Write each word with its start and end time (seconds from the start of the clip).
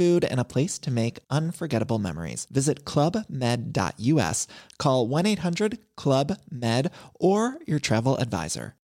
food, 0.00 0.24
and 0.24 0.40
a 0.40 0.44
place 0.44 0.78
to 0.78 0.90
make 0.90 1.18
unforgettable 1.28 1.98
memories. 1.98 2.46
Visit 2.50 2.86
clubmed.us, 2.86 4.46
call 4.78 5.06
1 5.06 5.26
800 5.26 5.78
Club 5.94 6.38
Med, 6.50 6.90
or 7.20 7.58
your 7.66 7.78
travel 7.78 8.16
advisor. 8.16 8.76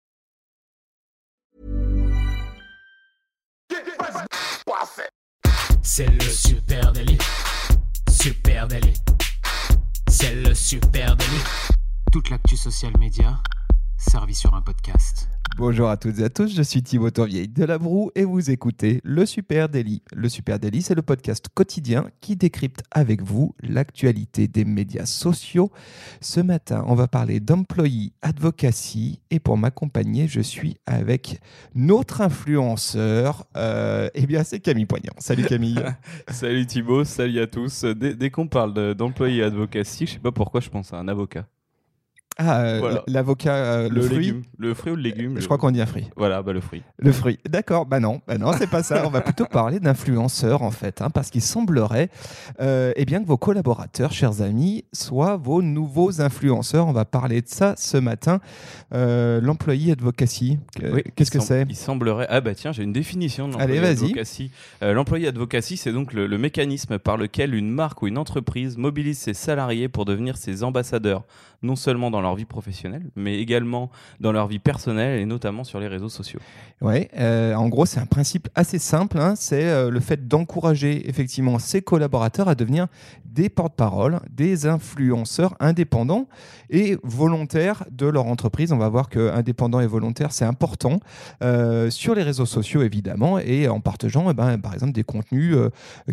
C'est 5.83 6.07
le 6.07 6.21
super 6.21 6.93
délit. 6.93 7.19
Super 8.11 8.69
délit. 8.69 9.01
C'est 10.11 10.35
le 10.35 10.53
super 10.55 11.17
délit. 11.17 11.45
Toute 12.13 12.29
l'actu 12.29 12.59
social 12.59 12.93
média 12.99 13.41
servie 13.97 14.35
sur 14.35 14.53
un 14.53 14.61
podcast. 14.61 15.29
Bonjour 15.59 15.89
à 15.89 15.97
toutes 15.97 16.19
et 16.19 16.25
à 16.25 16.29
tous, 16.29 16.55
je 16.55 16.61
suis 16.61 16.83
Thibaut 16.83 17.11
Tourvieille 17.11 17.49
de 17.49 17.65
La 17.65 17.79
et 18.15 18.25
vous 18.25 18.51
écoutez 18.51 19.01
Le 19.05 19.25
Super 19.25 19.71
Daily. 19.71 20.03
Le 20.15 20.29
Super 20.29 20.59
Daily, 20.59 20.83
c'est 20.83 20.95
le 20.95 21.01
podcast 21.01 21.47
quotidien 21.49 22.11
qui 22.21 22.37
décrypte 22.37 22.83
avec 22.91 23.23
vous 23.23 23.55
l'actualité 23.63 24.49
des 24.49 24.67
médias 24.67 25.07
sociaux. 25.07 25.71
Ce 26.21 26.41
matin, 26.41 26.85
on 26.89 26.95
va 26.95 27.09
parler 27.09 27.41
d'employee 27.41 28.13
advocacy 28.21 29.21
et 29.31 29.41
pour 29.41 29.57
m'accompagner, 29.57 30.29
je 30.29 30.43
suis 30.43 30.77
avec 30.85 31.41
notre 31.75 32.21
influenceur. 32.21 33.47
Euh, 33.57 34.11
eh 34.15 34.27
bien, 34.27 34.45
c'est 34.45 34.61
Camille 34.61 34.85
Poignant. 34.85 35.15
Salut 35.17 35.45
Camille. 35.45 35.83
salut 36.29 36.67
Thibaut, 36.67 37.05
salut 37.05 37.41
à 37.41 37.47
tous. 37.47 37.83
Dès, 37.85 38.29
qu'on 38.29 38.47
parle 38.47 38.95
d'employee 38.95 39.41
advocacy, 39.41 40.05
je 40.05 40.13
sais 40.13 40.19
pas 40.19 40.33
pourquoi 40.33 40.61
je 40.61 40.69
pense 40.69 40.93
à 40.93 40.99
un 40.99 41.09
avocat. 41.09 41.47
Ah, 42.39 42.61
euh, 42.61 42.79
Voilà. 42.81 43.03
l'avocat, 43.07 43.55
euh, 43.55 43.89
le, 43.89 43.95
le, 43.95 44.03
fruit. 44.03 44.17
légume. 44.19 44.43
Le 44.59 44.75
fruit 44.75 44.93
ou 44.93 44.97
le 44.97 45.03
légume 45.03 45.35
Je 45.37 45.41
le- 45.41 45.45
crois 45.47 45.57
qu'on 45.57 45.71
dit 45.71 45.81
un 45.81 45.87
fruit. 45.87 46.09
Voilà, 46.17 46.43
bah, 46.43 46.53
le 46.53 46.61
fruit. 46.61 46.83
Le 46.99 47.11
fruit. 47.13 47.39
D'accord, 47.49 47.87
bah 47.87 47.99
non, 47.99 48.21
bah 48.29 48.37
non, 48.37 48.53
c'est 48.59 48.69
pas 48.69 48.83
ça. 48.83 49.05
On 49.07 49.11
va 49.11 49.23
plutôt 49.23 49.47
parler 49.47 49.81
d'influenceurs 49.81 50.63
en 50.63 50.71
fait, 50.71 51.01
hein, 51.01 51.09
parce 51.11 51.31
qu'il 51.31 51.41
semblerait 51.41 52.11
euh, 52.61 52.93
eh 52.97 53.05
bien 53.07 53.23
que 53.23 53.27
vos 53.27 53.39
collaborateurs, 53.39 54.13
chers 54.13 54.43
amis, 54.43 54.85
soient 54.93 55.37
vos 55.39 55.63
nouveaux 55.63 56.21
influenceurs. 56.21 56.87
On 56.87 56.93
va 56.93 57.05
parler 57.07 57.41
de 57.41 57.49
ça 57.49 57.75
ce 57.79 57.97
matin. 57.97 58.41
Euh, 58.93 59.41
L'employé 59.41 59.93
advocacy, 59.93 60.59
euh, 60.83 60.93
Oui, 60.95 61.03
qu'est-ce 61.15 61.31
que 61.31 61.41
c'est? 61.41 61.65
Il 61.69 61.77
semblerait. 61.77 62.27
Ah 62.29 62.41
bah 62.41 62.55
tiens, 62.55 62.73
j'ai 62.73 62.83
une 62.83 62.93
définition 62.93 63.49
de 63.49 63.55
Allez, 63.55 63.77
l'employé 63.77 63.81
vas-y. 63.81 64.05
advocacy. 64.11 64.51
Euh, 64.83 64.93
l'employé 64.93 65.29
advocacy, 65.29 65.77
c'est 65.77 65.93
donc 65.93 66.13
le, 66.13 66.27
le 66.27 66.39
mécanisme 66.39 66.99
par 66.99 67.17
lequel 67.17 67.55
une 67.55 67.71
marque 67.71 68.03
ou 68.03 68.09
une 68.09 68.19
entreprise 68.19 68.77
mobilise 68.77 69.19
ses 69.19 69.35
salariés 69.35 69.89
pour 69.89 70.05
devenir 70.05 70.37
ses 70.37 70.63
ambassadeurs, 70.65 71.25
non 71.63 71.77
seulement 71.77 72.11
dans 72.11 72.21
leur 72.21 72.26
vie 72.35 72.45
professionnelle, 72.45 73.07
mais 73.17 73.39
également 73.39 73.91
dans 74.21 74.33
leur 74.33 74.47
vie 74.47 74.59
personnelle 74.59 75.21
et 75.21 75.27
notamment 75.27 75.65
sur 75.65 75.81
les 75.81 75.89
réseaux 75.89 76.09
sociaux. 76.09 76.41
Ouais, 76.83 77.09
euh, 77.17 77.55
en 77.55 77.69
gros, 77.69 77.87
c'est 77.87 78.01
un 78.01 78.07
principe 78.07 78.49
assez 78.55 78.79
simple. 78.79 79.19
hein, 79.19 79.35
c'est 79.35 79.65
euh, 79.65 79.91
le 79.91 80.01
fait 80.01 80.29
d'encourager 80.29 81.09
effectivement 81.09 81.59
ses 81.59 81.81
collaborateurs 81.81 82.49
à 82.49 82.55
devenir 82.55 82.87
des 83.25 83.49
porte-parole, 83.49 84.21
des 84.31 84.67
influenceurs 84.67 85.55
indépendants 85.61 86.27
et 86.71 86.99
volontaires 87.03 87.85
de 87.91 88.07
leur 88.07 88.27
entreprise. 88.27 88.73
On 88.73 88.79
va 88.79 88.89
voir 88.89 89.09
que 89.09 89.31
indépendant 89.31 89.81
et 89.81 89.87
volontaire, 89.87 90.33
c'est 90.33 90.45
important 90.45 91.01
euh, 91.43 91.91
sur 91.91 92.15
les 92.15 92.23
réseaux 92.23 92.47
sociaux 92.47 92.83
évidemment 92.83 93.39
et 93.39 93.69
en 93.69 93.81
partageant, 93.81 94.31
eh 94.31 94.35
ben, 94.35 94.59
par 94.59 94.75
exemple, 94.75 94.93
des 94.93 95.05
contenus 95.05 95.57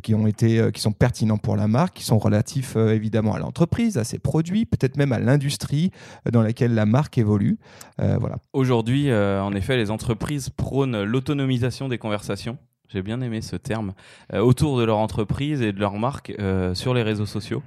qui 0.02 0.14
ont 0.16 0.28
été, 0.28 0.70
qui 0.74 0.82
sont 0.82 0.92
pertinents 0.92 1.38
pour 1.38 1.56
la 1.56 1.68
marque, 1.68 1.96
qui 1.96 2.04
sont 2.04 2.18
relatifs 2.18 2.76
évidemment 2.76 3.34
à 3.34 3.40
l'entreprise, 3.40 3.98
à 3.98 4.04
ses 4.04 4.20
produits, 4.20 4.66
peut-être 4.66 4.98
même 4.98 5.14
à 5.14 5.20
l'industrie 5.20 5.92
dans 6.32 6.42
laquelle 6.42 6.74
la 6.74 6.86
marque 6.86 7.18
évolue. 7.18 7.58
Euh, 8.00 8.18
voilà. 8.20 8.38
Aujourd'hui, 8.54 9.10
euh, 9.10 9.42
en 9.42 9.54
effet, 9.54 9.78
les 9.78 9.92
entreprises 9.92 10.50
prônent 10.50 11.04
l'autonomisation 11.04 11.90
des 11.90 11.98
conversations. 11.98 12.58
J'ai 12.90 13.02
bien 13.02 13.22
aimé 13.22 13.42
ce 13.42 13.56
terme 13.56 13.94
euh, 14.34 14.40
autour 14.40 14.78
de 14.78 14.84
leur 14.84 14.98
entreprise 14.98 15.62
et 15.62 15.72
de 15.72 15.80
leur 15.80 15.98
marque 15.98 16.34
sur 16.74 16.94
les 16.94 17.04
réseaux 17.04 17.26
sociaux. 17.26 17.64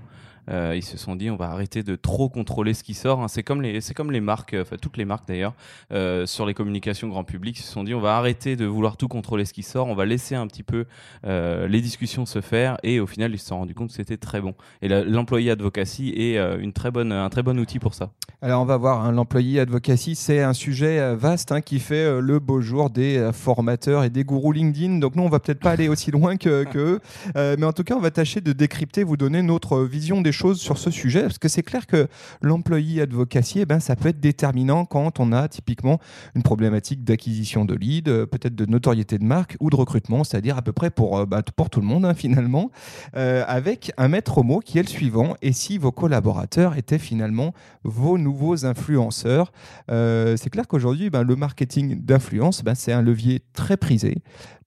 Euh, 0.48 0.74
ils 0.76 0.84
se 0.84 0.96
sont 0.96 1.16
dit 1.16 1.30
on 1.30 1.36
va 1.36 1.50
arrêter 1.50 1.82
de 1.82 1.96
trop 1.96 2.28
contrôler 2.28 2.74
ce 2.74 2.82
qui 2.82 2.94
sort. 2.94 3.20
hein. 3.22 3.28
C'est 3.28 3.42
comme 3.42 3.62
les 3.62 3.80
c'est 3.80 3.94
comme 3.94 4.12
les 4.12 4.20
marques, 4.20 4.54
euh, 4.54 4.62
enfin 4.62 4.76
toutes 4.80 4.96
les 4.96 5.04
marques 5.04 5.26
d'ailleurs 5.26 5.54
euh, 5.92 6.26
sur 6.26 6.46
les 6.46 6.54
communications 6.54 7.08
grand 7.08 7.24
public. 7.24 7.58
Ils 7.58 7.62
se 7.62 7.72
sont 7.72 7.84
dit 7.84 7.94
on 7.94 8.00
va 8.00 8.16
arrêter 8.16 8.56
de 8.56 8.64
vouloir 8.64 8.96
tout 8.96 9.08
contrôler 9.08 9.44
ce 9.44 9.52
qui 9.52 9.62
sort. 9.62 9.88
On 9.88 9.94
va 9.94 10.06
laisser 10.06 10.34
un 10.34 10.46
petit 10.46 10.62
peu 10.62 10.86
les 11.24 11.80
discussions 11.80 12.26
se 12.26 12.40
faire 12.40 12.78
et 12.82 13.00
au 13.00 13.06
final 13.06 13.32
ils 13.32 13.38
se 13.38 13.46
sont 13.46 13.58
rendus 13.58 13.74
compte 13.74 13.88
que 13.88 13.94
c'était 13.94 14.16
très 14.16 14.40
bon. 14.40 14.54
Et 14.82 14.88
l'employé 14.88 15.50
advocacy 15.50 16.10
est 16.16 16.36
une 16.58 16.72
très 16.72 16.90
bonne 16.90 17.12
un 17.12 17.28
très 17.28 17.42
bon 17.42 17.58
outil 17.58 17.78
pour 17.78 17.94
ça. 17.94 18.10
Alors 18.42 18.62
on 18.62 18.64
va 18.64 18.76
voir, 18.76 19.04
hein, 19.04 19.12
l'employé 19.12 19.60
advocacy, 19.60 20.14
c'est 20.14 20.42
un 20.42 20.52
sujet 20.52 21.14
vaste 21.14 21.52
hein, 21.52 21.60
qui 21.60 21.80
fait 21.80 22.20
le 22.20 22.38
beau 22.38 22.60
jour 22.60 22.90
des 22.90 23.30
formateurs 23.32 24.04
et 24.04 24.10
des 24.10 24.24
gourous 24.24 24.52
LinkedIn. 24.52 24.98
Donc 24.98 25.16
nous, 25.16 25.22
on 25.22 25.28
va 25.28 25.40
peut-être 25.40 25.60
pas 25.60 25.72
aller 25.72 25.88
aussi 25.88 26.10
loin 26.10 26.36
que, 26.36 26.64
eux. 26.76 27.00
Mais 27.34 27.64
en 27.64 27.72
tout 27.72 27.84
cas, 27.84 27.94
on 27.94 28.00
va 28.00 28.10
tâcher 28.10 28.40
de 28.40 28.52
décrypter, 28.52 29.04
vous 29.04 29.16
donner 29.16 29.42
notre 29.42 29.82
vision 29.82 30.20
des 30.20 30.32
choses 30.36 30.60
sur 30.60 30.78
ce 30.78 30.91
sujet, 30.91 31.22
parce 31.22 31.38
que 31.38 31.48
c'est 31.48 31.62
clair 31.62 31.86
que 31.86 32.06
l'employé 32.42 33.02
advocacy, 33.02 33.64
ben, 33.64 33.80
ça 33.80 33.97
peut 33.97 34.10
être 34.10 34.20
déterminant 34.20 34.84
quand 34.84 35.19
on 35.19 35.32
a 35.32 35.48
typiquement 35.48 35.98
une 36.34 36.42
problématique 36.42 37.02
d'acquisition 37.02 37.64
de 37.64 37.74
leads, 37.74 38.10
euh, 38.10 38.26
peut-être 38.26 38.54
de 38.54 38.66
notoriété 38.66 39.19
de 39.19 39.24
marque 39.24 39.56
ou 39.60 39.70
de 39.70 39.76
recrutement, 39.76 40.24
c'est-à-dire 40.24 40.56
à 40.56 40.62
peu 40.62 40.72
près 40.72 40.91
pour, 40.91 41.19
euh, 41.19 41.26
bah, 41.26 41.42
pour 41.56 41.70
tout 41.70 41.80
le 41.80 41.86
monde 41.86 42.04
hein, 42.04 42.14
finalement, 42.14 42.70
euh, 43.16 43.44
avec 43.48 43.92
un 43.97 44.08
maître 44.08 44.42
mot 44.42 44.60
qui 44.60 44.78
est 44.78 44.82
le 44.82 44.88
suivant. 44.88 45.34
Et 45.42 45.52
si 45.52 45.78
vos 45.78 45.92
collaborateurs 45.92 46.76
étaient 46.76 46.98
finalement 46.98 47.54
vos 47.82 48.18
nouveaux 48.18 48.66
influenceurs. 48.66 49.53
C'est 49.88 50.50
clair 50.50 50.66
qu'aujourd'hui, 50.68 51.10
ben, 51.10 51.22
le 51.22 51.36
marketing 51.36 52.04
d'influence, 52.04 52.62
ben, 52.62 52.74
c'est 52.74 52.92
un 52.92 53.03
levier 53.03 53.41
très 53.53 53.76
prisé 53.76 54.22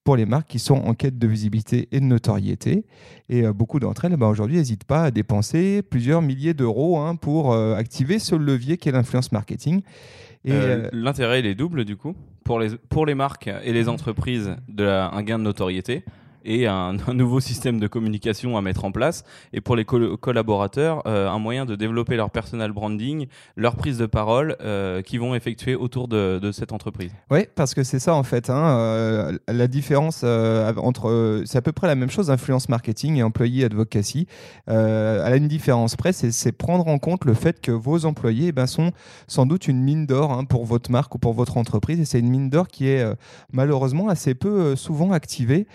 pour 0.09 0.15
les 0.17 0.25
marques 0.25 0.47
qui 0.47 0.57
sont 0.57 0.73
en 0.73 0.95
quête 0.95 1.19
de 1.19 1.27
visibilité 1.27 1.87
et 1.91 1.99
de 1.99 2.05
notoriété. 2.05 2.83
Et 3.29 3.43
euh, 3.45 3.53
beaucoup 3.53 3.79
d'entre 3.79 4.05
elles, 4.05 4.15
ben, 4.17 4.25
aujourd'hui, 4.25 4.57
n'hésitent 4.57 4.85
pas 4.85 5.03
à 5.03 5.11
dépenser 5.11 5.83
plusieurs 5.83 6.23
milliers 6.23 6.55
d'euros 6.55 6.97
hein, 6.97 7.15
pour 7.15 7.53
euh, 7.53 7.75
activer 7.75 8.17
ce 8.17 8.33
levier 8.33 8.77
qu'est 8.77 8.91
l'influence 8.91 9.31
marketing. 9.31 9.81
Et, 10.45 10.51
Euh, 10.51 10.85
euh, 10.85 10.89
L'intérêt, 10.93 11.41
il 11.41 11.45
est 11.45 11.53
double 11.53 11.85
du 11.85 11.95
coup. 11.95 12.15
Pour 12.43 12.59
les, 12.59 12.69
pour 12.89 13.05
les 13.05 13.13
marques 13.13 13.51
et 13.63 13.71
les 13.71 13.87
entreprises, 13.87 14.55
de 14.67 14.83
la- 14.83 15.11
un 15.13 15.21
gain 15.21 15.37
de 15.37 15.43
notoriété 15.43 16.03
et 16.45 16.67
un, 16.67 16.93
nouveau 17.13 17.39
système 17.39 17.79
de 17.79 17.87
communication 17.87 18.57
à 18.57 18.61
mettre 18.61 18.85
en 18.85 18.91
place. 18.91 19.23
Et 19.53 19.61
pour 19.61 19.75
les 19.75 19.85
col- 19.85 20.17
collaborateurs, 20.17 21.03
euh, 21.05 21.29
un 21.29 21.39
moyen 21.39 21.65
de 21.65 21.75
développer 21.75 22.15
leur 22.15 22.29
personal 22.29 22.71
branding, 22.71 23.27
leur 23.55 23.75
prise 23.75 23.97
de 23.97 24.05
parole 24.05 24.55
euh, 24.61 25.01
qui 25.01 25.17
vont 25.17 25.35
effectuer 25.35 25.75
autour 25.75 26.07
de, 26.07 26.39
cette 26.51 26.71
entreprise. 26.71 27.11
Oui, 27.29 27.45
parce 27.55 27.73
que 27.73 27.83
c'est 27.83 27.99
ça 27.99 28.15
en 28.15 28.23
fait. 28.23 28.49
hein, 28.49 28.77
euh, 28.79 29.37
la 29.47 29.67
différence 29.67 30.21
euh, 30.23 30.73
entre. 30.77 31.43
c'est 31.45 31.57
à 31.57 31.61
peu 31.61 31.71
près 31.71 31.87
la 31.87 31.95
même 31.95 32.09
chose, 32.09 32.31
influence 32.31 32.69
marketing 32.69 33.17
et 33.17 33.23
employé 33.23 33.65
advocacy. 33.65 34.27
A 34.67 35.35
une 35.35 35.47
différence 35.47 35.95
près, 35.95 36.13
c'est 36.13 36.51
prendre 36.51 36.87
en 36.87 36.97
compte 36.97 37.25
le 37.25 37.33
fait 37.33 37.61
que 37.61 37.71
vos 37.71 38.05
employés 38.05 38.47
eh 38.47 38.51
ben, 38.51 38.67
sont 38.67 38.91
sans 39.27 39.45
doute 39.45 39.67
une 39.67 39.81
mine 39.81 40.05
d'or 40.05 40.31
hein, 40.31 40.45
pour 40.45 40.65
votre 40.65 40.91
marque 40.91 41.13
ou 41.15 41.19
pour 41.19 41.33
votre 41.33 41.57
entreprise. 41.57 41.99
Et 41.99 42.05
c'est 42.05 42.19
une 42.19 42.29
mine 42.29 42.49
d'or 42.49 42.67
qui 42.67 42.87
est 42.87 43.05
malheureusement 43.51 44.09
assez 44.09 44.33
peu 44.35 44.75
souvent 44.75 45.11
activée. 45.11 45.67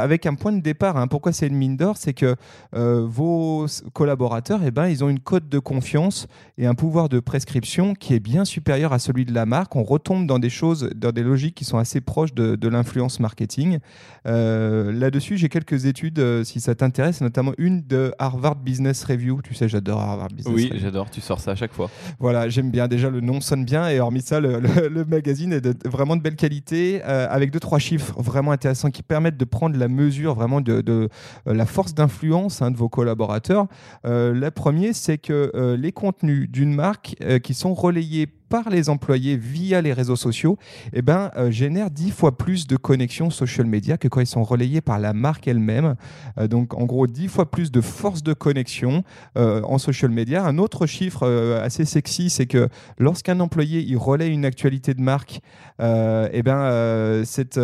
Avec 0.00 0.26
un 0.26 0.34
point 0.34 0.52
de 0.52 0.60
départ. 0.60 0.96
hein. 0.96 1.06
Pourquoi 1.08 1.32
c'est 1.32 1.46
une 1.46 1.56
mine 1.56 1.76
d'or? 1.76 1.96
C'est 1.96 2.14
que 2.14 2.36
euh, 2.74 3.04
vos 3.06 3.66
collaborateurs, 3.92 4.60
eh 4.64 4.70
ben, 4.70 4.86
ils 4.88 5.02
ont 5.04 5.08
une 5.08 5.20
cote 5.20 5.48
de 5.48 5.58
confiance 5.58 6.26
et 6.58 6.66
un 6.66 6.74
pouvoir 6.74 7.08
de 7.08 7.20
prescription 7.20 7.94
qui 7.94 8.14
est 8.14 8.20
bien 8.20 8.44
supérieur 8.44 8.92
à 8.92 8.98
celui 8.98 9.24
de 9.24 9.32
la 9.34 9.46
marque. 9.46 9.76
On 9.76 9.82
retombe 9.84 10.26
dans 10.26 10.38
des 10.38 10.50
choses, 10.50 10.90
dans 10.94 11.12
des 11.12 11.22
logiques 11.22 11.54
qui 11.54 11.64
sont 11.64 11.78
assez 11.78 12.00
proches 12.00 12.34
de, 12.34 12.56
de 12.56 12.68
l'influence 12.68 13.20
marketing. 13.20 13.78
Euh, 14.26 14.92
Là-dessus, 14.92 15.36
j'ai 15.36 15.48
quelques 15.48 15.86
études, 15.86 16.18
euh, 16.18 16.44
si 16.44 16.60
ça 16.60 16.74
t'intéresse, 16.74 17.20
notamment 17.20 17.52
une 17.58 17.82
de 17.86 18.12
Harvard 18.18 18.56
Business 18.56 19.04
Review. 19.04 19.40
Tu 19.42 19.54
sais, 19.54 19.68
j'adore 19.68 20.00
Harvard 20.00 20.28
Business 20.28 20.54
Oui, 20.54 20.66
Review. 20.68 20.80
j'adore, 20.82 21.10
tu 21.10 21.20
sors 21.20 21.40
ça 21.40 21.52
à 21.52 21.54
chaque 21.54 21.72
fois. 21.72 21.90
Voilà, 22.18 22.48
j'aime 22.48 22.70
bien. 22.70 22.88
Déjà, 22.88 23.10
le 23.10 23.20
nom 23.20 23.40
sonne 23.40 23.64
bien. 23.64 23.88
Et 23.88 24.00
hormis 24.00 24.22
ça, 24.22 24.40
le, 24.40 24.60
le- 24.60 24.88
le 24.88 25.04
magazine 25.04 25.52
est 25.52 25.60
de, 25.60 25.74
vraiment 25.88 26.16
de 26.16 26.22
belle 26.22 26.36
qualité, 26.36 27.02
avec 27.02 27.50
deux, 27.50 27.60
trois 27.60 27.78
chiffres 27.78 28.14
vraiment 28.20 28.52
intéressants 28.52 28.90
qui 28.90 29.02
permettent 29.02 29.36
de 29.36 29.44
prendre 29.44 29.76
la 29.78 29.85
mesure 29.88 30.34
vraiment 30.34 30.60
de, 30.60 30.82
euh, 30.88 31.08
la 31.46 31.66
force 31.66 31.94
d'influence 31.94 32.62
hein, 32.62 32.70
de 32.70 32.76
vos 32.76 32.88
collaborateurs. 32.88 33.66
Euh, 34.04 34.32
le 34.32 34.50
premier, 34.50 34.92
c'est 34.92 35.18
que 35.18 35.50
euh, 35.54 35.76
les 35.76 35.92
contenus 35.92 36.48
d'une 36.50 36.74
marque 36.74 37.16
qui 37.42 37.54
sont 37.54 37.74
relayés 37.74 38.26
par 38.48 38.70
les 38.70 38.88
employés 38.88 39.36
via 39.36 39.80
les 39.80 39.92
réseaux 39.92 40.16
sociaux 40.16 40.58
eh 40.92 41.02
ben, 41.02 41.30
euh, 41.36 41.50
génèrent 41.50 41.90
dix 41.90 42.10
fois 42.10 42.36
plus 42.36 42.66
de 42.66 42.76
connexions 42.76 43.30
social 43.30 43.66
media 43.66 43.96
que 43.98 44.08
quand 44.08 44.20
ils 44.20 44.26
sont 44.26 44.44
relayés 44.44 44.80
par 44.80 44.98
la 44.98 45.12
marque 45.12 45.48
elle-même. 45.48 45.96
Euh, 46.38 46.48
donc 46.48 46.74
en 46.74 46.84
gros, 46.84 47.06
dix 47.06 47.28
fois 47.28 47.50
plus 47.50 47.70
de 47.70 47.80
force 47.80 48.22
de 48.22 48.32
connexion 48.32 49.02
euh, 49.36 49.62
en 49.62 49.78
social 49.78 50.10
media. 50.10 50.44
Un 50.44 50.58
autre 50.58 50.86
chiffre 50.86 51.24
euh, 51.24 51.64
assez 51.64 51.84
sexy, 51.84 52.30
c'est 52.30 52.46
que 52.46 52.68
lorsqu'un 52.98 53.40
employé 53.40 53.80
il 53.80 53.96
relaie 53.96 54.28
une 54.28 54.44
actualité 54.44 54.94
de 54.94 55.00
marque, 55.00 55.40
eh 55.78 56.42
ben, 56.42 57.22
cette, 57.24 57.60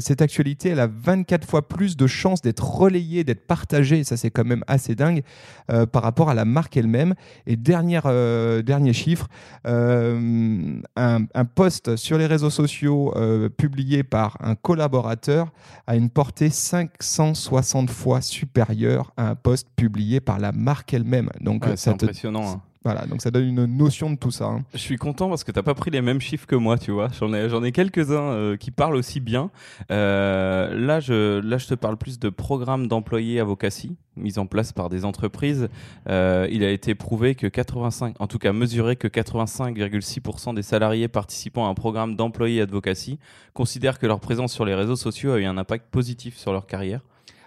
cette 0.00 0.22
actualité, 0.22 0.70
elle 0.70 0.80
a 0.80 0.86
24 0.86 1.46
fois 1.46 1.68
plus 1.68 1.96
de 1.96 2.06
chances 2.06 2.40
d'être 2.40 2.64
relayée, 2.64 3.24
d'être 3.24 3.46
partagée, 3.46 4.04
ça 4.04 4.16
c'est 4.16 4.30
quand 4.30 4.44
même 4.44 4.64
assez 4.66 4.94
dingue, 4.94 5.22
par 5.66 6.02
rapport 6.02 6.30
à 6.30 6.34
la 6.34 6.44
marque 6.44 6.76
elle-même. 6.76 7.14
Et 7.46 7.56
dernier 7.56 8.92
chiffre, 8.92 9.28
un, 10.96 11.24
un 11.34 11.44
post 11.44 11.96
sur 11.96 12.18
les 12.18 12.26
réseaux 12.26 12.50
sociaux 12.50 13.12
euh, 13.16 13.48
publié 13.48 14.02
par 14.02 14.36
un 14.40 14.54
collaborateur 14.54 15.50
a 15.86 15.96
une 15.96 16.10
portée 16.10 16.50
560 16.50 17.90
fois 17.90 18.20
supérieure 18.20 19.12
à 19.16 19.28
un 19.30 19.34
post 19.34 19.68
publié 19.76 20.20
par 20.20 20.38
la 20.38 20.52
marque 20.52 20.94
elle-même. 20.94 21.30
Donc, 21.40 21.64
Ouais, 21.64 21.72
euh, 21.72 21.76
c'est 21.76 21.96
te- 21.96 22.04
impressionnant. 22.06 22.48
hein. 22.52 22.60
Voilà, 22.84 23.06
donc 23.06 23.22
ça 23.22 23.30
donne 23.30 23.46
une 23.46 23.64
notion 23.64 24.10
de 24.10 24.16
tout 24.16 24.30
ça. 24.30 24.46
hein. 24.46 24.64
Je 24.72 24.78
suis 24.78 24.96
content 24.96 25.28
parce 25.28 25.44
que 25.44 25.52
t'as 25.52 25.62
pas 25.62 25.74
pris 25.74 25.90
les 25.90 26.02
mêmes 26.02 26.20
chiffres 26.20 26.46
que 26.46 26.56
moi, 26.56 26.78
tu 26.78 26.90
vois. 26.90 27.08
J'en 27.18 27.32
ai, 27.32 27.66
ai 27.66 27.72
quelques-uns 27.72 28.32
euh, 28.32 28.56
qui 28.56 28.70
parlent 28.72 28.96
aussi 28.96 29.20
bien. 29.20 29.50
Euh, 29.90 30.74
là, 30.74 30.98
je, 30.98 31.38
là, 31.40 31.58
je 31.58 31.68
te 31.68 31.74
parle 31.74 31.96
plus 31.96 32.18
de 32.18 32.28
programmes 32.28 32.88
d'employés 32.88 33.40
advocacy 33.40 33.96
mis 34.16 34.38
en 34.38 34.46
place 34.46 34.72
par 34.72 34.88
des 34.88 35.04
entreprises. 35.04 35.68
Euh, 36.08 36.46
il 36.50 36.64
a 36.64 36.70
été 36.70 36.94
prouvé 36.94 37.34
que 37.34 37.46
85, 37.46 38.16
en 38.18 38.26
tout 38.26 38.38
cas 38.38 38.52
mesuré 38.52 38.96
que 38.96 39.08
85,6% 39.08 40.54
des 40.54 40.62
salariés 40.62 41.08
participant 41.08 41.66
à 41.66 41.70
un 41.70 41.74
programme 41.74 42.16
d'employés 42.16 42.60
advocacy 42.60 43.18
considèrent 43.54 43.98
que 43.98 44.06
leur 44.06 44.20
présence 44.20 44.52
sur 44.52 44.64
les 44.64 44.74
réseaux 44.74 44.96
sociaux 44.96 45.32
a 45.32 45.38
eu 45.38 45.44
un 45.44 45.56
impact 45.56 45.86
positif 45.90 46.36
sur 46.36 46.52
leur 46.52 46.66
carrière. 46.66 47.00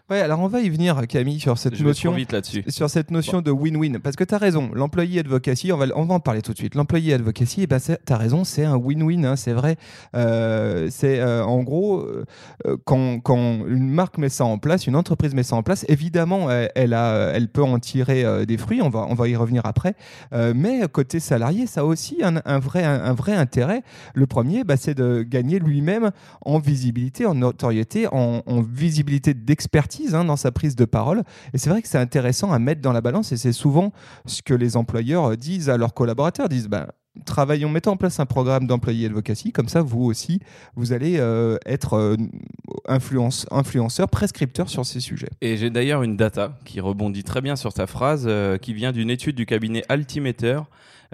Ouais, 0.07 0.21
alors 0.21 0.39
on 0.39 0.47
va 0.47 0.61
y 0.61 0.69
venir, 0.69 1.01
Camille, 1.07 1.39
sur 1.39 1.57
cette 1.57 1.73
je 1.73 1.83
notion. 1.83 2.11
vite 2.13 2.35
sur 2.67 2.91
cette 2.91 3.09
notion 3.09 3.41
de 3.41 3.49
win-win. 3.49 3.97
Parce 3.97 4.15
que 4.15 4.23
tu 4.23 4.35
as 4.35 4.37
raison, 4.37 4.69
l'employé 4.71 5.21
advocacy, 5.21 5.71
on 5.71 5.77
va, 5.77 5.87
on 5.95 6.05
va 6.05 6.13
en 6.13 6.19
parler 6.19 6.43
tout 6.43 6.53
de 6.53 6.57
suite. 6.59 6.75
L'employé 6.75 7.15
advocacy, 7.15 7.63
eh 7.63 7.67
ben, 7.67 7.79
tu 7.79 8.13
as 8.13 8.17
raison, 8.17 8.43
c'est 8.43 8.65
un 8.65 8.75
win-win, 8.77 9.25
hein, 9.25 9.35
c'est 9.35 9.53
vrai. 9.53 9.77
Euh, 10.15 10.89
c'est 10.91 11.19
euh, 11.19 11.43
en 11.43 11.63
gros, 11.63 12.01
euh, 12.01 12.23
quand, 12.83 13.19
quand 13.19 13.65
une 13.67 13.89
marque 13.89 14.19
met 14.19 14.29
ça 14.29 14.45
en 14.45 14.59
place, 14.59 14.85
une 14.85 14.95
entreprise 14.95 15.33
met 15.33 15.41
ça 15.41 15.55
en 15.55 15.63
place, 15.63 15.85
évidemment, 15.89 16.51
elle, 16.51 16.69
elle 16.75 16.93
a, 16.93 17.31
elle 17.33 17.47
peut 17.47 17.63
en 17.63 17.79
tirer 17.79 18.45
des 18.45 18.57
fruits, 18.59 18.83
on 18.83 18.89
va, 18.89 19.07
on 19.09 19.15
va 19.15 19.27
y 19.27 19.35
revenir 19.35 19.65
après. 19.65 19.95
Mais 20.31 20.81
côté 20.91 21.19
salarié, 21.19 21.65
ça 21.65 21.81
a 21.81 21.83
aussi 21.83 22.17
un, 22.21 22.41
un 22.45 22.59
vrai, 22.59 22.83
un, 22.83 23.05
un 23.05 23.13
vrai 23.13 23.33
intérêt. 23.33 23.81
Le 24.13 24.27
premier, 24.27 24.63
bah, 24.63 24.77
c'est 24.77 24.93
de 24.93 25.23
gagner 25.23 25.57
lui-même 25.57 26.11
en 26.41 26.59
visibilité, 26.59 27.25
en 27.25 27.33
notoriété, 27.33 28.05
en, 28.11 28.43
en 28.45 28.61
visibilité 28.61 29.33
d'expertise 29.33 29.94
hein, 30.13 30.25
dans 30.25 30.35
sa 30.35 30.51
prise 30.51 30.75
de 30.75 30.85
parole. 30.85 31.23
Et 31.53 31.57
c'est 31.57 31.69
vrai 31.69 31.81
que 31.81 31.87
c'est 31.87 31.97
intéressant 31.97 32.51
à 32.51 32.59
mettre 32.59 32.81
dans 32.81 32.93
la 32.93 33.01
balance 33.01 33.31
et 33.31 33.37
c'est 33.37 33.53
souvent 33.53 33.91
ce 34.25 34.41
que 34.41 34.53
les 34.53 34.77
employeurs 34.77 35.31
euh, 35.31 35.35
disent 35.35 35.69
à 35.69 35.77
leurs 35.77 35.93
collaborateurs, 35.93 36.49
disent 36.49 36.67
ben, 36.67 36.87
travaillons, 37.23 37.69
mettons 37.69 37.91
en 37.91 37.97
place 37.97 38.19
un 38.19 38.25
programme 38.25 38.67
d'employé 38.67 39.05
advocacy, 39.05 39.51
comme 39.51 39.69
ça 39.69 39.81
vous 39.81 40.03
aussi, 40.03 40.39
vous 40.75 40.91
allez 40.91 41.17
euh, 41.19 41.57
être 41.65 41.93
euh, 41.93 42.17
influence, 42.87 43.45
influenceur, 43.51 44.09
prescripteur 44.09 44.69
sur 44.69 44.85
ces 44.85 44.99
sujets. 44.99 45.29
Et 45.41 45.57
j'ai 45.57 45.69
d'ailleurs 45.69 46.03
une 46.03 46.17
data 46.17 46.57
qui 46.65 46.81
rebondit 46.81 47.23
très 47.23 47.41
bien 47.41 47.55
sur 47.55 47.73
ta 47.73 47.87
phrase, 47.87 48.25
euh, 48.27 48.57
qui 48.57 48.73
vient 48.73 48.91
d'une 48.91 49.09
étude 49.09 49.35
du 49.35 49.45
cabinet 49.45 49.83
Altimeter. 49.87 50.59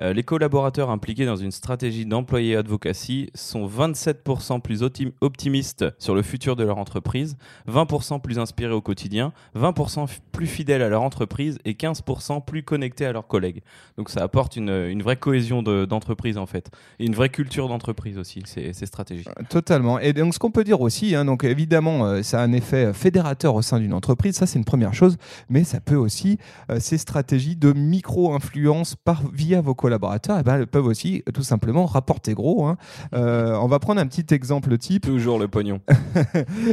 Euh, 0.02 0.14
les 0.14 0.24
collaborateurs 0.24 0.90
impliqués 0.90 1.26
dans 1.26 1.36
une 1.36 1.52
stratégie 1.52 2.06
d'employé 2.06 2.56
advocacy 2.56 3.30
sont 3.36 3.68
27% 3.68 4.62
plus 4.62 4.84
optim- 4.84 5.12
optimistes 5.22 5.86
sur 6.00 6.16
le 6.16 6.22
futur 6.22 6.56
de 6.56 6.64
leur 6.64 6.78
entreprise, 6.78 7.36
20% 7.68 8.22
plus 8.22 8.40
inspirés 8.40 8.74
au 8.74 8.82
quotidien, 8.82 9.34
20% 9.56 10.06
f- 10.08 10.20
plus 10.32 10.48
fidèles 10.48 10.82
à 10.82 10.90
leur 10.90 11.02
entreprise 11.02 11.58
et 11.66 11.74
15% 11.74 12.44
plus 12.46 12.64
connectés 12.64 13.06
à 13.06 13.12
leurs 13.12 13.28
collègues. 13.28 13.62
Donc 13.98 14.10
ça 14.10 14.24
apporte 14.24 14.56
une, 14.56 15.02
vraie 15.02 15.18
cohésion 15.18 15.62
de- 15.64 15.86
d'entreprise 15.86 16.38
en 16.38 16.46
fait, 16.46 16.70
et 17.00 17.06
une 17.06 17.16
vraie 17.16 17.30
culture 17.30 17.68
d'entreprise 17.68 18.18
aussi, 18.18 18.44
ces, 18.46 18.74
ces 18.74 18.86
stratégies. 18.86 19.26
Totalement. 19.50 20.00
Et 20.00 20.14
donc, 20.14 20.34
ce 20.34 20.40
qu'on 20.40 20.52
peut 20.52 20.64
dire 20.64 20.82
aussi, 20.82 21.16
hein, 21.16 21.26
donc 21.26 21.44
évidemment, 21.44 22.06
euh, 22.06 22.24
ça 22.24 22.40
a 22.42 22.44
un 22.44 22.54
effet 22.54 22.94
fédérateur 22.94 23.56
au 23.56 23.62
sein 23.62 23.80
d'une 23.80 23.94
entreprise, 23.94 24.36
ça 24.36 24.46
c'est 24.46 24.58
une 24.60 24.66
première 24.66 24.94
chose, 24.94 25.18
mais 25.50 25.64
ça 25.64 25.80
peut 25.80 25.96
aussi, 25.96 26.38
euh, 26.70 26.80
ces 26.80 26.98
stratégies 26.98 27.56
de 27.56 27.74
micro-influence 27.74 28.96
via 29.34 29.62
vos 29.62 29.76
collaborateurs, 29.82 30.38
eh 30.40 30.44
ben, 30.44 30.66
peuvent 30.66 30.86
aussi 30.86 31.24
euh, 31.28 31.32
tout 31.32 31.44
simplement 31.44 31.86
rapporter 31.86 32.34
gros. 32.34 32.66
hein. 32.68 32.78
Euh, 33.14 33.58
on 33.62 33.68
va 33.68 33.80
prendre 33.80 34.00
un 34.00 34.06
petit 34.08 34.34
exemple 34.34 34.78
type. 34.78 35.04
Toujours 35.06 35.40
le 35.40 35.48
pognon. 35.48 35.82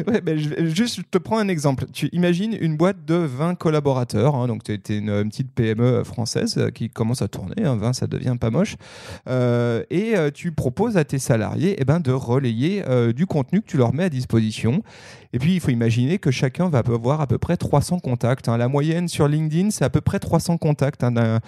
Ouais, 0.07 0.21
ben, 0.21 0.39
je 0.39 0.67
juste, 0.67 0.97
je 0.97 1.03
te 1.11 1.19
prends 1.19 1.39
un 1.39 1.49
exemple. 1.49 1.87
Tu 1.93 2.09
imagines 2.13 2.57
une 2.61 2.77
boîte 2.77 3.05
de 3.07 3.15
20 3.15 3.55
collaborateurs, 3.57 4.35
hein, 4.37 4.47
donc 4.47 4.63
tu 4.65 4.73
es 4.73 4.97
une, 4.99 5.11
une 5.11 5.29
petite 5.31 5.53
PME 5.53 6.05
française 6.05 6.55
euh, 6.59 6.71
qui 6.71 6.89
commence 6.89 7.23
à 7.23 7.29
tourner, 7.29 7.65
hein, 7.65 7.77
20 7.77 7.93
ça 7.95 8.07
devient 8.07 8.37
pas 8.41 8.51
moche, 8.51 8.77
Euh, 9.29 9.83
et 9.91 10.15
tu 10.35 10.53
proposes 10.53 10.97
à 10.97 11.05
tes 11.05 11.19
salariés 11.19 11.77
eh 11.79 11.85
ben, 11.85 12.01
de 12.01 12.13
relayer 12.13 12.83
euh, 12.89 13.13
du 13.13 13.27
contenu 13.27 13.61
que 13.63 13.67
tu 13.67 13.77
leur 13.77 13.93
mets 13.95 14.05
à 14.05 14.09
disposition. 14.11 14.83
Et 15.35 15.39
puis 15.39 15.55
il 15.55 15.61
faut 15.61 15.71
imaginer 15.71 16.19
que 16.19 16.31
chacun 16.31 16.69
va 16.71 16.79
avoir 16.79 17.21
à 17.21 17.27
peu 17.27 17.37
près 17.39 17.57
300 17.57 17.99
contacts. 18.01 18.49
hein. 18.49 18.57
La 18.57 18.69
moyenne 18.69 19.09
sur 19.09 19.29
LinkedIn, 19.29 19.71
c'est 19.71 19.85
à 19.85 19.91
peu 19.91 20.01
près 20.01 20.19
300 20.19 20.57
contacts 20.57 21.05
hein, 21.05 21.13
d'un- 21.13 21.41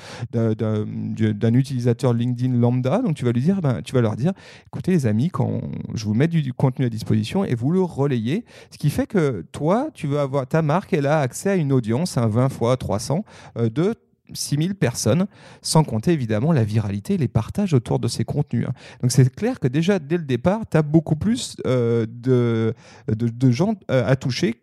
d'un- 1.53 1.59
utilisateur 1.59 2.13
LinkedIn 2.13 2.55
lambda. 2.55 3.03
Donc 3.03 3.15
tu 3.17 3.25
vas 3.25 3.33
lui 3.33 3.41
dire, 3.41 3.61
ben, 3.61 3.83
tu 3.83 3.95
vas 3.95 4.01
leur 4.01 4.17
dire, 4.17 4.33
écoutez 4.67 4.93
les 4.93 5.07
amis, 5.07 5.29
quand 5.29 5.61
je 5.95 6.05
vous 6.05 6.15
mets 6.15 6.29
du, 6.29 6.53
contenu 6.53 6.87
à 6.87 6.89
disposition 6.89 7.45
et 7.45 7.55
vous 7.55 7.71
le 7.71 7.81
relayez, 7.83 8.45
ce 8.71 8.79
qui 8.79 8.91
fait 8.91 9.07
que 9.07 9.45
toi, 9.53 9.89
tu 9.95 10.07
veux 10.07 10.19
avoir 10.19 10.47
ta 10.47 10.63
marque, 10.63 10.93
elle 10.93 11.07
a 11.07 11.21
accès 11.21 11.51
à 11.51 11.57
une 11.57 11.73
audience, 11.73 12.17
un 12.19 12.27
20 12.29 12.49
fois 12.49 12.77
300 12.77 13.25
euh, 13.57 13.69
de 13.69 13.95
6000 14.33 14.75
personnes, 14.77 15.27
sans 15.61 15.85
compter 15.85 16.13
évidemment 16.13 16.53
la 16.53 16.65
viralité 16.65 17.15
et 17.15 17.19
les 17.19 17.29
partages 17.29 17.75
autour 17.75 17.99
de 17.99 18.09
ces 18.09 18.25
contenus. 18.25 18.67
hein. 18.69 18.73
Donc 19.03 19.11
c'est 19.11 19.35
clair 19.35 19.59
que 19.59 19.69
déjà 19.69 19.99
dès 19.99 20.17
le 20.17 20.25
départ, 20.25 20.61
tu 20.71 20.77
as 20.77 20.83
beaucoup 20.83 21.17
plus 21.17 21.57
euh, 21.67 22.07
de, 22.09 22.75
de, 23.09 23.51
gens 23.51 23.75
euh, 23.91 24.05
à 24.07 24.17
toucher 24.17 24.63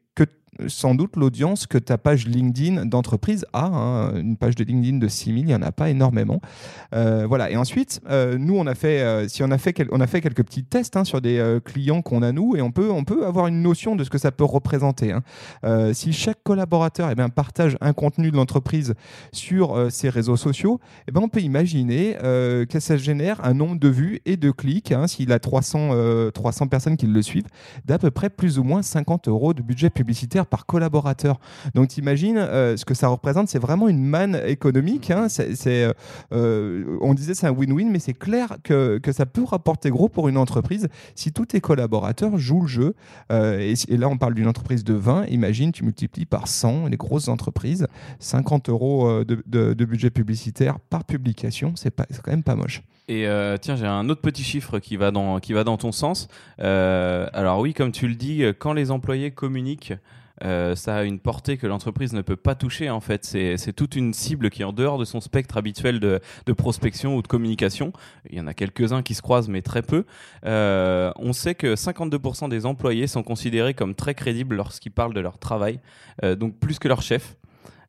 sans 0.68 0.96
doute 0.96 1.16
l'audience 1.16 1.68
que 1.68 1.78
ta 1.78 1.98
page 1.98 2.28
LinkedIn 2.28 2.86
d'entreprise 2.86 3.46
a. 3.54 3.66
hein. 3.66 4.16
Une 4.16 4.38
page 4.38 4.56
de 4.56 4.64
LinkedIn 4.64 4.98
de 4.98 5.08
6000, 5.08 5.44
il 5.44 5.48
n'y 5.48 5.56
en 5.56 5.62
a 5.62 5.72
pas 5.72 5.90
énormément. 5.90 6.42
Euh, 6.94 7.26
voilà. 7.28 7.52
Et 7.52 7.58
ensuite, 7.58 8.02
euh, 8.10 8.38
nous, 8.38 8.58
on 8.58 8.66
a 8.68 8.76
fait, 8.76 9.02
euh, 9.02 9.28
si 9.28 9.44
on 9.44 9.52
a 9.52 9.58
fait, 9.58 9.76
on 9.92 10.02
a 10.02 10.08
fait 10.08 10.22
quelques 10.22 10.44
petits 10.44 10.64
tests 10.64 10.98
hein, 10.98 11.04
sur 11.04 11.22
des 11.22 11.60
clients 11.64 12.02
qu'on 12.02 12.22
a 12.24 12.32
nous, 12.32 12.56
et 12.56 12.62
on 12.62 12.72
peut, 12.72 12.90
on 12.92 13.04
peut 13.04 13.26
avoir 13.26 13.48
une 13.48 13.62
notion 13.62 13.96
de 13.96 14.04
ce 14.04 14.10
que 14.10 14.18
ça 14.18 14.32
peut 14.32 14.44
représenter. 14.46 15.12
hein. 15.14 15.94
Si 15.94 16.14
chaque 16.14 16.42
collaborateur 16.44 17.10
eh 17.12 17.16
bien, 17.16 17.30
partage 17.30 17.78
un 17.82 17.94
contenu 17.94 18.32
de 18.32 18.36
l'entreprise 18.36 18.94
sur 19.32 19.88
ses 19.92 20.10
réseaux 20.10 20.38
sociaux, 20.38 20.80
eh 21.08 21.12
ben, 21.12 21.22
on 21.22 21.30
peut 21.30 21.42
imaginer 21.42 22.16
que 22.22 22.80
ça 22.80 22.98
génère 22.98 23.44
un 23.46 23.54
nombre 23.54 23.80
de 23.80 23.88
vues 23.88 24.22
et 24.26 24.38
de 24.38 24.52
clics, 24.52 24.94
s'il 25.08 25.32
a 25.32 25.40
300, 25.40 25.90
euh, 25.92 26.32
300 26.32 26.68
personnes 26.68 26.98
qui 26.98 27.08
le 27.08 27.22
suivent, 27.22 27.48
d'à 27.86 27.98
peu 27.98 28.12
près 28.12 28.30
plus 28.30 28.60
ou 28.60 28.64
moins 28.64 28.82
50 28.82 29.28
euros 29.28 29.54
de 29.54 29.62
budget 29.62 29.90
publicitaire 29.90 30.46
par 30.48 30.66
collaborateur. 30.66 31.40
Donc 31.76 31.90
t'imagines 31.90 32.38
euh, 32.38 32.78
ce 32.78 32.86
que 32.86 32.94
ça 32.94 33.08
représente, 33.08 33.50
c'est 33.50 33.60
vraiment 33.60 33.88
une 33.88 34.04
manne 34.04 34.42
économique. 34.46 35.12
hein. 35.12 35.28
Euh, 35.68 35.94
euh, 36.34 36.98
on 37.02 37.14
disait 37.14 37.34
c'est 37.34 37.48
un 37.48 37.52
win-win, 37.52 37.90
mais 37.90 38.00
c'est 38.00 38.14
clair 38.14 38.58
que, 38.64 38.98
que 38.98 39.12
ça 39.12 39.26
peut 39.26 39.44
rapporter 39.44 39.90
gros 39.90 40.10
pour 40.10 40.28
une 40.28 40.38
entreprise 40.38 40.88
si 41.16 41.32
tous 41.32 41.48
tes 41.48 41.62
collaborateurs 41.62 42.38
jouent 42.38 42.62
le 42.62 42.68
jeu. 42.68 42.96
Euh, 43.32 43.74
et, 43.90 43.98
là 43.98 44.08
on 44.10 44.18
parle 44.18 44.34
d'une 44.34 44.48
entreprise 44.48 44.84
de 44.84 44.94
20, 44.94 45.26
imagine 45.28 45.72
tu 45.72 45.84
multiplies 45.84 46.26
par 46.26 46.48
100 46.48 46.88
les 46.88 46.98
grosses 46.98 47.28
entreprises, 47.28 47.88
50 48.20 48.70
euros 48.70 49.24
de, 49.24 49.86
budget 49.86 50.10
publicitaire 50.10 50.80
par 50.80 51.06
publication, 51.06 51.74
c'est, 51.76 51.96
quand 51.96 52.32
même 52.32 52.44
pas 52.44 52.56
moche. 52.56 52.82
Et 53.08 53.26
tiens, 53.62 53.76
j'ai 53.76 53.86
un 53.86 54.10
autre 54.10 54.22
petit 54.22 54.44
chiffre 54.44 54.80
qui 54.80 54.98
va 54.98 55.12
dans, 55.12 55.40
qui 55.40 55.54
va 55.54 55.64
dans 55.64 55.78
ton 55.78 55.92
sens. 55.92 56.28
Alors 56.58 57.60
oui, 57.60 57.74
comme 57.74 57.92
tu 57.92 58.08
le 58.08 58.16
dis, 58.16 58.44
quand 58.60 58.74
les 58.74 58.92
employés 58.92 59.32
communiquent, 59.32 59.94
euh, 60.44 60.76
ça 60.76 60.98
a 60.98 61.04
une 61.04 61.20
portée 61.20 61.58
que 61.58 61.68
l'entreprise 61.68 62.14
ne 62.14 62.22
peut 62.22 62.36
pas 62.36 62.56
toucher 62.56 62.90
en 62.90 63.00
fait. 63.00 63.26
C'est 63.26 63.74
toute 63.74 63.96
une 63.96 64.14
cible 64.14 64.50
qui 64.50 64.62
est 64.62 64.66
en 64.66 64.74
dehors 64.74 64.98
de 64.98 65.06
son 65.06 65.22
spectre 65.22 65.58
habituel 65.58 66.00
de, 66.00 66.20
de 66.46 66.54
prospection 66.54 67.16
ou 67.16 67.22
de 67.22 67.28
communication. 67.28 67.94
Il 68.30 68.38
y 68.38 68.42
en 68.42 68.48
a 68.48 68.54
quelques-uns 68.54 69.02
qui 69.02 69.14
se 69.16 69.22
croisent, 69.22 69.50
mais 69.50 69.62
très 69.62 69.82
peu. 69.82 70.06
Euh, 70.46 71.12
on 71.18 71.34
sait 71.34 71.56
que 71.56 71.76
52% 71.76 72.50
des 72.50 72.66
employés 72.66 73.08
sont 73.08 73.24
considérés 73.24 73.74
comme 73.74 73.96
très 73.96 74.14
crédibles 74.14 74.56
lorsqu'ils 74.56 74.92
parlent 74.92 75.14
de 75.14 75.22
leur 75.22 75.38
travail, 75.38 75.80
euh, 76.24 76.36
donc 76.36 76.58
plus 76.58 76.80
que 76.80 76.88
leur 76.88 77.02
chef. 77.02 77.36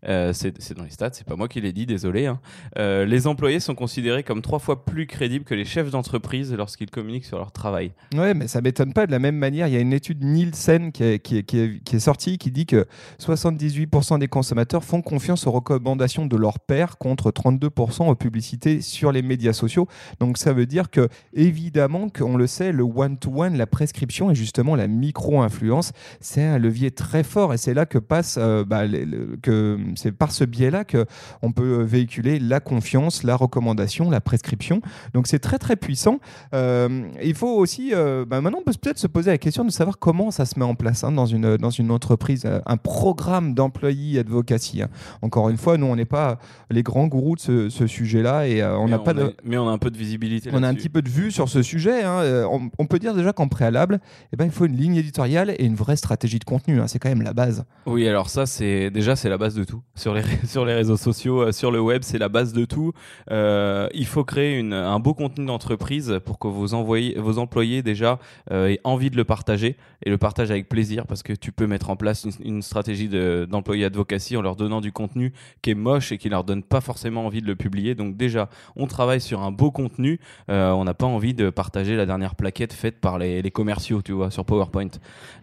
Euh, 0.07 0.33
c'est 0.33 0.75
dans 0.77 0.85
les 0.85 0.91
stats, 0.91 1.11
c'est 1.13 1.27
pas 1.27 1.35
moi 1.37 1.49
qui 1.49 1.61
l'ai 1.61 1.73
dit, 1.73 1.87
désolé. 1.87 2.27
hein. 2.27 2.39
Euh, 2.79 3.05
les 3.05 3.27
employés 3.27 3.61
sont 3.61 3.75
considérés 3.75 4.23
comme 4.23 4.43
trois 4.43 4.59
fois 4.59 4.85
plus 4.85 5.07
crédibles 5.07 5.45
que 5.45 5.55
les 5.55 5.65
chefs 5.65 5.91
d'entreprise 5.91 6.53
lorsqu'ils 6.55 6.91
communiquent 6.91 7.25
sur 7.25 7.39
leur 7.39 7.51
travail. 7.53 7.93
Ouais, 8.15 8.35
mais 8.35 8.47
ça 8.49 8.61
m'étonne 8.61 8.93
pas. 8.93 9.07
De 9.07 9.11
la 9.13 9.19
même 9.19 9.37
manière, 9.37 9.67
il 9.67 9.75
y 9.75 9.77
a 9.77 9.81
une 9.81 9.93
étude 9.93 10.23
Nielsen 10.23 10.93
qui 10.93 11.03
est, 11.05 11.19
qui 11.19 11.43
qui 11.45 11.59
est- 11.59 11.83
qui 11.83 11.97
est 11.97 12.01
sortie 12.01 12.39
qui 12.39 12.51
dit 12.51 12.67
que 12.67 12.87
78% 13.19 14.19
des 14.19 14.29
consommateurs 14.29 14.85
font 14.85 15.03
confiance 15.03 15.47
aux 15.47 15.51
recommandations 15.53 16.27
de 16.27 16.37
leur 16.37 16.59
père 16.61 16.99
contre 16.99 17.31
32% 17.31 18.09
aux 18.09 18.15
publicités 18.15 18.81
sur 18.81 19.13
les 19.13 19.23
médias 19.23 19.53
sociaux. 19.53 19.89
Donc 20.21 20.39
ça 20.39 20.53
veut 20.53 20.67
dire 20.67 20.91
que, 20.91 21.09
évidemment, 21.35 22.09
qu'on 22.09 22.37
le 22.37 22.47
sait, 22.47 22.73
le 22.73 22.83
one-to-one, 22.83 23.57
la 23.57 23.67
prescription 23.67 24.31
et 24.31 24.35
justement 24.35 24.77
la 24.77 24.87
micro-influence, 24.89 25.93
c'est 26.21 26.45
un 26.45 26.59
levier 26.59 26.91
très 26.91 27.23
fort. 27.23 27.55
Et 27.55 27.59
c'est 27.59 27.75
là 27.75 27.87
que 27.87 27.99
passe, 27.99 28.37
euh, 28.41 28.65
bah, 28.65 28.87
le- 28.87 29.37
que 29.43 29.79
c'est 29.97 30.13
par 30.13 30.33
ce 30.33 30.45
biais-là 30.45 30.85
que 30.85 31.07
on 31.43 31.53
peut 31.53 31.83
véhiculer 31.83 32.39
la 32.39 32.61
confiance, 32.61 33.23
la 33.23 33.37
recommandation, 33.37 34.11
la 34.11 34.21
prescription. 34.21 34.81
Donc 35.15 35.27
c'est 35.27 35.39
très 35.39 35.59
très 35.59 35.77
puissant. 35.77 36.19
Euh, 36.55 37.09
il 37.23 37.35
faut 37.35 37.49
aussi, 37.57 37.91
euh, 37.95 38.25
bah, 38.27 38.41
maintenant, 38.41 38.59
on 38.61 38.65
peut 38.65 38.73
peut-être 38.81 38.99
se 38.99 39.07
poser 39.07 39.31
la 39.31 39.39
question 39.39 39.65
de 39.65 39.71
savoir 39.71 39.99
comment 39.99 40.31
ça 40.31 40.45
se 40.45 40.59
met 40.59 40.65
en 40.65 40.75
place 40.75 41.05
hein, 41.05 41.13
dans, 41.13 41.27
une, 41.27 41.57
dans 41.57 41.71
une 41.71 41.91
entreprise, 41.91 42.43
euh, 42.47 42.61
un 42.67 42.77
programme 42.77 43.55
d'employee 43.55 44.19
advocacy. 44.19 44.83
hein. 44.83 44.89
Encore 45.23 45.49
une 45.51 45.57
fois, 45.57 45.77
nous, 45.79 45.87
on 45.87 45.97
n'est 45.97 46.05
pas 46.05 46.39
les 46.71 46.83
grands 46.83 47.07
gourous 47.07 47.37
de 47.37 47.41
ce, 47.41 47.69
ce 47.69 47.87
sujet-là 47.87 48.47
et 48.47 48.63
euh, 48.63 48.77
on 48.79 48.85
Mais 48.85 48.91
n'a 48.93 48.99
pas 48.99 49.15
de. 49.15 49.35
mais 49.45 49.57
on 49.59 49.69
a 49.69 49.73
un 49.73 49.79
peu 49.79 49.91
de 49.91 49.97
visibilité. 49.99 50.51
On 50.53 50.63
a 50.63 50.69
un 50.69 50.75
petit 50.75 50.89
peu 50.89 51.03
de 51.03 51.09
vue 51.09 51.31
sur 51.31 51.49
ce 51.49 51.63
sujet. 51.63 52.03
hein. 52.05 52.47
On, 52.51 52.71
on 52.79 52.87
peut 52.87 52.99
dire 52.99 53.15
déjà 53.15 53.33
qu'en 53.33 53.49
préalable, 53.49 54.01
eh 54.33 54.37
ben, 54.37 54.45
il 54.45 54.51
faut 54.51 54.65
une 54.67 54.77
ligne 54.77 54.97
éditoriale 54.97 55.55
et 55.59 55.65
une 55.65 55.75
vraie 55.75 55.97
stratégie 55.97 56.39
de 56.39 56.45
contenu. 56.45 56.81
hein. 56.81 56.87
C'est 56.87 56.99
quand 56.99 57.09
même 57.09 57.23
la 57.23 57.33
base. 57.33 57.65
Oui, 57.87 58.07
alors 58.09 58.31
ça, 58.31 58.47
c'est 58.47 58.91
déjà 58.91 59.17
c'est 59.17 59.29
la 59.29 59.39
base 59.39 59.55
de 59.55 59.65
tout. 59.65 59.78
Sur 59.95 60.15
les, 60.15 60.23
sur 60.47 60.65
les 60.65 60.75
réseaux 60.75 60.97
sociaux, 60.97 61.43
euh, 61.43 61.53
sur 61.53 61.71
le 61.71 61.81
web, 61.81 62.03
c'est 62.05 62.19
la 62.19 62.29
base 62.29 62.53
de 62.53 62.65
tout. 62.65 62.93
Euh, 63.31 63.89
il 63.95 64.07
faut 64.07 64.25
créer 64.25 64.59
une, 64.59 64.73
un 64.73 64.99
beau 65.01 65.15
contenu 65.15 65.47
d'entreprise 65.47 66.21
pour 66.25 66.39
que 66.39 66.49
vos, 66.49 66.75
envoyés, 66.75 67.19
vos 67.19 67.39
employés 67.39 67.83
déjà 67.83 68.19
euh, 68.51 68.69
aient 68.69 68.81
envie 68.85 69.11
de 69.11 69.17
le 69.17 69.25
partager 69.25 69.77
et 70.05 70.11
le 70.11 70.19
partagent 70.19 70.51
avec 70.51 70.69
plaisir 70.69 71.07
parce 71.07 71.23
que 71.23 71.33
tu 71.33 71.53
peux 71.53 71.67
mettre 71.67 71.91
en 71.91 71.97
place 71.97 72.27
une, 72.43 72.63
stratégie 72.63 73.09
de- 73.09 73.47
d'employé 73.51 73.85
advocacy 73.85 74.37
en 74.37 74.43
leur 74.43 74.57
donnant 74.57 74.81
du 74.81 74.93
contenu 74.93 75.33
qui 75.63 75.71
est 75.71 75.75
moche 75.75 76.13
et 76.13 76.19
qui 76.19 76.29
leur 76.29 76.45
donne 76.45 76.63
pas 76.63 76.81
forcément 76.81 77.27
envie 77.27 77.43
de 77.43 77.47
le 77.47 77.57
publier. 77.57 77.95
Donc 77.95 78.17
déjà, 78.17 78.49
on 78.77 78.87
travaille 78.87 79.21
sur 79.21 79.43
un 79.43 79.53
beau 79.53 79.71
contenu. 79.71 80.21
On 80.49 80.85
n'a 80.85 80.95
pas 80.95 81.07
envie 81.07 81.35
de 81.35 81.51
partager 81.51 81.97
la 81.97 82.07
dernière 82.07 82.35
plaquette 82.35 82.73
faite 82.73 83.01
par 83.01 83.19
les, 83.19 83.43
les 83.43 83.51
commerciaux, 83.51 84.03
tu 84.03 84.13
vois, 84.13 84.31
sur 84.31 84.45
PowerPoint. 84.45 84.89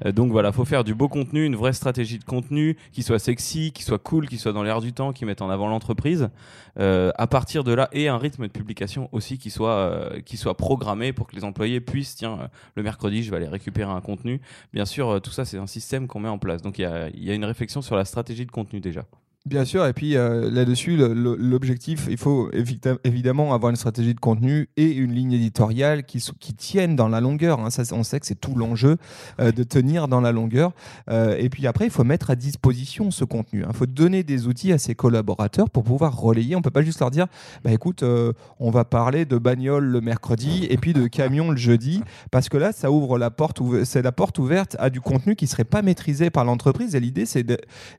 Donc 0.05 0.31
voilà, 0.31 0.51
faut 0.51 0.65
faire 0.65 0.83
du 0.83 0.93
beau 0.93 1.07
contenu, 1.07 1.45
une 1.45 1.55
vraie 1.55 1.73
stratégie 1.73 2.17
de 2.19 2.23
contenu 2.23 2.77
qui 2.91 3.03
soit 3.03 3.19
sexy, 3.19 3.71
qui 3.71 3.83
soit 3.83 3.99
cool, 3.99 4.24
qui 4.27 4.37
soit 4.37 4.53
dans 4.53 4.63
l'air 4.63 4.81
du 4.81 4.93
temps, 4.93 5.13
qui 5.13 5.25
mette 5.25 5.41
en 5.41 5.49
avant 5.49 5.67
l'entreprise. 5.67 6.29
Euh, 6.79 7.11
à 7.15 7.27
partir 7.27 7.63
de 7.63 7.73
là, 7.73 7.89
et 7.91 8.07
un 8.07 8.17
rythme 8.17 8.47
de 8.47 8.51
publication 8.51 9.09
aussi 9.11 9.37
qui 9.37 9.49
soit 9.49 9.69
euh, 9.69 10.21
qui 10.21 10.37
soit 10.37 10.57
programmé 10.57 11.13
pour 11.13 11.27
que 11.27 11.35
les 11.35 11.43
employés 11.43 11.79
puissent, 11.81 12.15
tiens, 12.15 12.39
euh, 12.41 12.47
le 12.75 12.83
mercredi, 12.83 13.23
je 13.23 13.31
vais 13.31 13.37
aller 13.37 13.47
récupérer 13.47 13.91
un 13.91 14.01
contenu. 14.01 14.41
Bien 14.73 14.85
sûr, 14.85 15.21
tout 15.21 15.31
ça, 15.31 15.45
c'est 15.45 15.57
un 15.57 15.67
système 15.67 16.07
qu'on 16.07 16.19
met 16.19 16.29
en 16.29 16.37
place. 16.37 16.61
Donc 16.61 16.79
il 16.79 16.83
y 16.83 16.85
a, 16.85 17.09
il 17.09 17.23
y 17.23 17.31
a 17.31 17.33
une 17.33 17.45
réflexion 17.45 17.81
sur 17.81 17.95
la 17.95 18.05
stratégie 18.05 18.45
de 18.45 18.51
contenu 18.51 18.79
déjà. 18.79 19.05
Bien 19.47 19.63
sûr, 19.63 19.85
et 19.85 19.93
puis 19.93 20.17
euh, 20.17 20.49
là-dessus, 20.49 20.97
l'objectif, 20.97 22.07
il 22.09 22.17
faut 22.17 22.49
évidemment 23.03 23.53
avoir 23.53 23.69
une 23.69 23.75
stratégie 23.75 24.15
de 24.15 24.19
contenu 24.19 24.69
et 24.75 24.91
une 24.91 25.13
ligne 25.13 25.33
éditoriale 25.33 26.03
qui, 26.03 26.17
qui 26.39 26.55
tiennent 26.55 26.95
dans 26.95 27.09
la 27.09 27.21
longueur. 27.21 27.59
hein. 27.59 27.69
Ça, 27.69 27.83
on 27.91 28.01
sait 28.01 28.19
que 28.19 28.25
c'est 28.25 28.41
tout 28.41 28.55
l'enjeu 28.55 28.97
euh, 29.39 29.51
de 29.51 29.61
tenir 29.61 30.07
dans 30.07 30.19
la 30.19 30.31
longueur. 30.31 30.71
Euh, 31.11 31.37
et 31.37 31.49
puis 31.49 31.67
après, 31.67 31.85
il 31.85 31.91
faut 31.91 32.03
mettre 32.03 32.31
à 32.31 32.35
disposition 32.35 33.11
ce 33.11 33.23
contenu. 33.23 33.63
Il 33.69 33.75
faut 33.75 33.85
donner 33.85 34.23
des 34.23 34.47
outils 34.47 34.73
à 34.73 34.79
ses 34.79 34.95
collaborateurs 34.95 35.69
pour 35.69 35.83
pouvoir 35.83 36.19
relayer. 36.19 36.55
On 36.55 36.63
peut 36.63 36.71
pas 36.71 36.81
juste 36.81 36.99
leur 36.99 37.11
dire, 37.11 37.27
bah 37.63 37.71
écoute, 37.71 38.03
on 38.59 38.71
va 38.71 38.83
parler 38.83 39.25
de 39.25 39.37
bagnole 39.37 39.85
le 39.85 40.01
mercredi 40.01 40.65
et 40.71 40.77
puis 40.77 40.93
de 40.93 41.05
camion 41.05 41.51
le 41.51 41.57
jeudi, 41.57 42.01
parce 42.31 42.49
que 42.49 42.57
là, 42.57 42.71
ça 42.71 42.89
ouvre 42.89 43.19
la 43.19 43.29
porte, 43.29 43.61
c'est 43.83 44.01
la 44.01 44.11
porte 44.11 44.39
ouverte 44.39 44.75
à 44.79 44.89
du 44.89 45.01
contenu 45.01 45.35
qui 45.35 45.45
serait 45.45 45.65
pas 45.65 45.83
maîtrisé 45.83 46.31
par 46.31 46.45
l'entreprise. 46.45 46.95
Et 46.95 46.99
l'idée, 46.99 47.27
c'est 47.27 47.45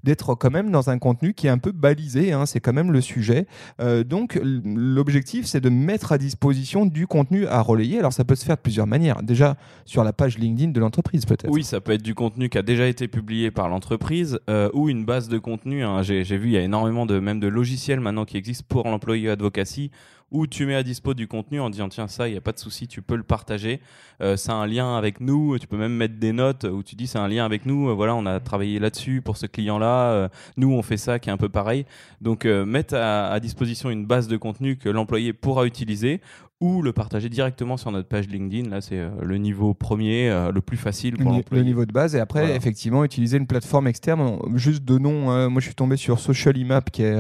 d'être 0.03 0.35
quand 0.35 0.51
même 0.51 0.73
dans 0.73 0.91
un 0.91 0.99
contenu 0.99 1.35
qui 1.37 1.47
est 1.47 1.51
un 1.51 1.59
peu 1.59 1.73
balisé, 1.73 2.33
hein, 2.33 2.47
c'est 2.47 2.61
quand 2.61 2.73
même 2.73 2.91
le 2.91 3.01
sujet. 3.01 3.47
Euh, 3.81 4.03
donc 4.03 4.41
l'objectif, 4.43 5.47
c'est 5.47 5.61
de 5.61 5.69
mettre 5.69 6.13
à 6.13 6.19
disposition 6.19 6.87
du 6.87 7.07
contenu 7.07 7.47
à 7.47 7.61
relayer. 7.61 7.99
Alors 7.99 8.13
ça 8.13 8.25
peut 8.25 8.35
se 8.35 8.45
faire 8.45 8.57
de 8.57 8.61
plusieurs 8.63 8.87
manières. 8.87 9.23
Déjà 9.23 9.57
sur 9.85 10.03
la 10.05 10.13
page 10.13 10.39
LinkedIn 10.39 10.73
de 10.73 10.81
l'entreprise 10.81 11.25
peut-être. 11.27 11.51
Oui, 11.51 11.63
ça 11.63 11.81
peut 11.81 11.93
être 11.93 12.03
du 12.03 12.15
contenu 12.15 12.49
qui 12.49 12.59
a 12.59 12.63
déjà 12.63 12.87
été 12.87 13.09
publié 13.09 13.51
par 13.51 13.69
l'entreprise 13.69 14.39
euh, 14.51 14.71
ou 14.75 14.89
une 14.89 15.05
base 15.05 15.29
de 15.29 15.39
contenu. 15.39 15.85
hein. 15.85 16.03
J'ai 16.03 16.23
vu, 16.25 16.49
il 16.49 16.53
y 16.53 16.57
a 16.57 16.63
énormément 16.63 17.07
de 17.07 17.19
même 17.19 17.41
de 17.41 17.49
logiciels 17.49 18.01
maintenant 18.01 18.25
qui 18.25 18.37
existent 18.37 18.65
pour 18.69 18.85
l'employé 18.89 19.31
advocacy 19.31 19.91
où 20.31 20.47
tu 20.47 20.67
mets 20.67 20.75
à 20.75 20.83
dispo 20.83 21.15
du 21.15 21.29
contenu 21.29 21.61
en 21.61 21.71
disant 21.71 21.89
tiens 21.89 22.09
ça, 22.09 22.29
il 22.29 22.33
n'y 22.33 22.37
a 22.37 22.41
pas 22.41 22.53
de 22.53 22.59
souci, 22.59 22.89
tu 22.89 23.01
peux 23.01 23.17
le 23.17 23.23
partager. 23.23 23.81
Euh, 24.21 24.37
c'est 24.37 24.51
un 24.51 24.67
lien 24.67 24.97
avec 24.97 25.21
nous. 25.21 25.59
Tu 25.59 25.67
peux 25.67 25.77
même 25.77 25.93
mettre 25.95 26.19
des 26.19 26.33
notes 26.33 26.65
où 26.65 26.83
tu 26.83 26.97
dis 26.97 27.07
c'est 27.07 27.19
un 27.19 27.29
lien 27.29 27.45
avec 27.45 27.65
nous. 27.67 27.89
euh, 27.91 27.93
voilà, 27.95 28.15
on 28.15 28.27
a 28.27 28.41
travaillé 28.41 28.79
là-dessus 28.79 29.23
pour 29.23 29.37
ce 29.37 29.47
client-là. 29.47 30.11
euh, 30.13 30.29
nous, 30.57 30.73
on 30.73 30.83
fait 30.83 30.97
ça 30.97 31.19
qui 31.19 31.29
est 31.29 31.33
un 31.33 31.37
peu 31.37 31.49
pareil. 31.49 31.87
Donc 32.21 32.45
euh, 32.45 32.65
mettre 32.65 32.95
à 32.95 33.39
disposition 33.41 33.91
une 33.91 34.07
base 34.07 34.27
de 34.27 34.37
contenu 34.37 34.77
que 34.77 34.89
l'employé 34.89 35.33
pourra 35.33 35.67
utiliser 35.67 36.21
ou 36.61 36.81
le 36.81 36.95
partager 36.95 37.29
directement 37.29 37.77
sur 37.77 37.91
notre 37.93 38.09
page 38.09 38.29
LinkedIn. 38.29 38.71
Là, 38.71 38.81
c'est 38.81 38.99
euh, 38.99 39.11
le 39.23 39.37
niveau 39.37 39.75
premier, 39.75 40.31
euh, 40.31 40.51
le 40.51 40.63
plus 40.63 40.79
facile 40.79 41.15
Le 41.19 41.25
pour 41.25 41.43
le 41.51 41.63
niveau 41.63 41.85
de 41.85 41.93
base. 41.93 42.15
Et 42.15 42.19
après 42.21 42.41
Voilà. 42.41 42.57
effectivement 42.57 43.05
utiliser 43.05 43.37
une 43.37 43.47
plateforme 43.47 43.87
externe. 43.89 44.39
Juste 44.55 44.83
de 44.83 44.97
nom 44.97 45.31
hein, 45.31 45.51
moi 45.51 45.61
je 45.61 45.67
suis 45.67 45.75
tombé 45.75 45.99
sur 45.99 46.19
Social 46.19 46.57
Imap 46.57 46.91
qui, 46.91 47.03
est, 47.03 47.15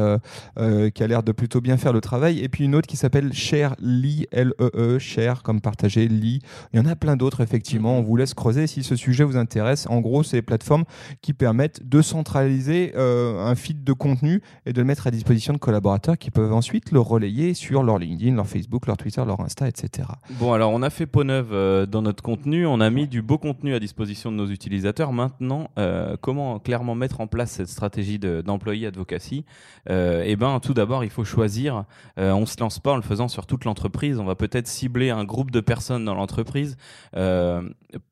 euh, 0.58 0.90
qui 0.90 1.02
a 1.02 1.06
l'air 1.06 1.22
de 1.22 1.32
plutôt 1.32 1.60
bien 1.60 1.76
faire 1.76 1.92
le 1.92 2.00
travail. 2.00 2.40
Et 2.40 2.48
puis 2.48 2.64
une 2.64 2.74
autre 2.74 2.86
qui 2.86 2.96
s'appelle 2.96 3.34
Sharely 3.34 4.26
L 4.32 4.54
E 4.58 4.70
E 4.74 4.98
Share 4.98 5.42
comme 5.42 5.60
partager 5.60 6.08
Lee 6.08 6.40
il 6.72 6.78
y 6.78 6.80
en 6.80 6.86
a 6.86 6.96
plein 6.96 7.16
d'autres 7.16 7.42
effectivement. 7.42 7.98
On 7.98 8.02
vous 8.02 8.16
laisse 8.16 8.32
creuser 8.32 8.66
si 8.66 8.82
ce 8.82 8.96
sujet 8.96 9.24
vous 9.24 9.36
intéresse. 9.36 9.86
En 9.90 10.00
gros 10.00 10.22
c'est 10.22 10.38
des 10.38 10.42
plateformes 10.42 10.84
qui 11.20 11.34
permettent 11.34 11.86
de 11.86 12.00
centraliser 12.00 12.92
euh, 12.96 13.44
un 13.44 13.54
feed 13.54 13.84
de 13.84 13.92
contenu 13.92 14.40
et 14.64 14.72
de 14.72 14.80
le 14.80 14.86
mettre 14.86 15.06
à 15.06 15.10
disposition 15.10 15.52
de 15.52 15.58
collaborateurs 15.58 16.16
qui 16.16 16.30
peuvent 16.30 16.54
ensuite 16.54 16.90
le 16.90 17.00
relayer 17.00 17.52
sur 17.52 17.82
leur 17.82 17.98
LinkedIn 17.98 18.34
leur 18.34 18.46
Facebook 18.46 18.86
leur 18.86 18.96
Twitter 18.96 19.24
leur 19.26 19.40
Insta 19.40 19.68
etc 19.68 20.08
Bon, 20.38 20.52
alors 20.52 20.72
on 20.72 20.82
a 20.82 20.90
fait 20.90 21.06
peau 21.06 21.24
neuve 21.24 21.48
euh, 21.52 21.86
dans 21.86 22.02
notre 22.02 22.22
contenu, 22.22 22.66
on 22.66 22.80
a 22.80 22.90
mis 22.90 23.06
du 23.08 23.22
beau 23.22 23.38
contenu 23.38 23.74
à 23.74 23.80
disposition 23.80 24.30
de 24.32 24.36
nos 24.36 24.46
utilisateurs. 24.48 25.12
Maintenant, 25.12 25.70
euh, 25.78 26.16
comment 26.20 26.58
clairement 26.58 26.94
mettre 26.94 27.20
en 27.20 27.26
place 27.26 27.50
cette 27.52 27.68
stratégie 27.68 28.18
de- 28.18 28.40
d'employé 28.40 28.86
advocacy? 28.86 29.44
Euh, 29.90 30.22
Eh 30.26 30.36
ben, 30.36 30.58
tout 30.60 30.74
d'abord, 30.74 31.04
il 31.04 31.10
faut 31.10 31.24
choisir. 31.24 31.84
On 32.16 32.46
se 32.46 32.56
lance 32.60 32.78
pas 32.78 32.92
en 32.92 32.96
le 32.96 33.02
faisant 33.02 33.28
sur 33.28 33.46
toute 33.46 33.64
l'entreprise. 33.64 34.18
On 34.18 34.24
va 34.24 34.34
peut-être 34.34 34.66
cibler 34.68 35.10
un 35.10 35.24
groupe 35.24 35.50
de 35.50 35.60
personnes 35.60 36.04
dans 36.04 36.14
l'entreprise. 36.14 36.76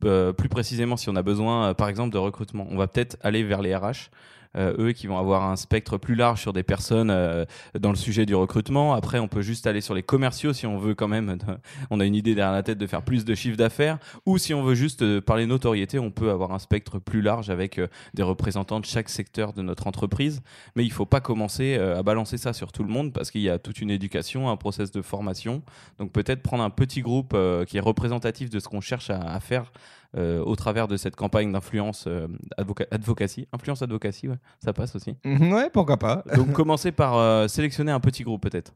Plus 0.00 0.48
précisément, 0.48 0.96
si 0.96 1.08
on 1.08 1.16
a 1.16 1.22
besoin, 1.22 1.74
par 1.74 1.88
exemple, 1.88 2.12
de 2.12 2.18
recrutement, 2.18 2.66
on 2.70 2.76
va 2.76 2.86
peut-être 2.86 3.16
aller 3.22 3.42
vers 3.42 3.62
les 3.62 3.74
RH. 3.74 4.10
Euh, 4.56 4.74
eux 4.78 4.92
qui 4.92 5.06
vont 5.06 5.18
avoir 5.18 5.44
un 5.44 5.56
spectre 5.56 5.98
plus 5.98 6.14
large 6.14 6.40
sur 6.40 6.52
des 6.52 6.62
personnes 6.62 7.10
euh, 7.10 7.44
dans 7.78 7.90
le 7.90 7.96
sujet 7.96 8.26
du 8.26 8.34
recrutement. 8.34 8.94
Après, 8.94 9.18
on 9.18 9.28
peut 9.28 9.42
juste 9.42 9.66
aller 9.66 9.80
sur 9.80 9.94
les 9.94 10.02
commerciaux 10.02 10.52
si 10.52 10.66
on 10.66 10.78
veut 10.78 10.94
quand 10.94 11.08
même. 11.08 11.36
on 11.90 12.00
a 12.00 12.04
une 12.04 12.14
idée 12.14 12.34
derrière 12.34 12.52
la 12.52 12.62
tête 12.62 12.78
de 12.78 12.86
faire 12.86 13.02
plus 13.02 13.24
de 13.24 13.34
chiffre 13.34 13.56
d'affaires. 13.56 13.98
Ou 14.26 14.38
si 14.38 14.54
on 14.54 14.62
veut 14.62 14.74
juste 14.74 15.02
euh, 15.02 15.20
parler 15.20 15.46
notoriété, 15.46 15.98
on 15.98 16.10
peut 16.10 16.30
avoir 16.30 16.52
un 16.52 16.58
spectre 16.58 16.98
plus 16.98 17.22
large 17.22 17.50
avec 17.50 17.80
des 18.14 18.22
représentants 18.22 18.80
de 18.80 18.84
chaque 18.84 19.08
secteur 19.08 19.52
de 19.52 19.62
notre 19.62 19.86
entreprise. 19.86 20.42
Mais 20.76 20.84
il 20.84 20.92
faut 20.92 21.06
pas 21.06 21.20
commencer 21.20 21.76
à 21.76 22.02
balancer 22.02 22.38
ça 22.38 22.52
sur 22.52 22.72
tout 22.72 22.84
le 22.84 22.90
monde 22.90 23.12
parce 23.12 23.30
qu'il 23.30 23.40
y 23.40 23.48
a 23.48 23.58
toute 23.58 23.80
une 23.80 23.90
éducation, 23.90 24.50
un 24.50 24.56
process 24.56 24.90
de 24.90 25.02
formation. 25.02 25.62
Donc 25.98 26.12
peut-être 26.12 26.42
prendre 26.42 26.62
un 26.62 26.70
petit 26.70 27.02
groupe 27.02 27.36
qui 27.66 27.76
est 27.76 27.80
représentatif 27.80 28.50
de 28.50 28.58
ce 28.58 28.68
qu'on 28.68 28.80
cherche 28.80 29.10
à 29.10 29.40
faire. 29.40 29.72
Euh, 30.16 30.40
au 30.44 30.54
travers 30.56 30.86
de 30.88 30.96
cette 30.96 31.16
campagne 31.16 31.52
d'influence 31.52 32.04
euh, 32.06 32.28
advoca- 32.58 32.86
advocacy, 32.90 33.48
influence 33.52 33.82
advocacy, 33.82 34.28
ouais, 34.28 34.38
ça 34.62 34.72
passe 34.72 34.94
aussi. 34.96 35.16
ouais 35.24 35.70
pourquoi 35.70 35.96
pas 35.96 36.24
Donc 36.36 36.52
commencer 36.52 36.92
par 36.92 37.16
euh, 37.16 37.48
sélectionner 37.48 37.92
un 37.92 38.00
petit 38.00 38.22
groupe 38.22 38.42
peut-être. 38.42 38.72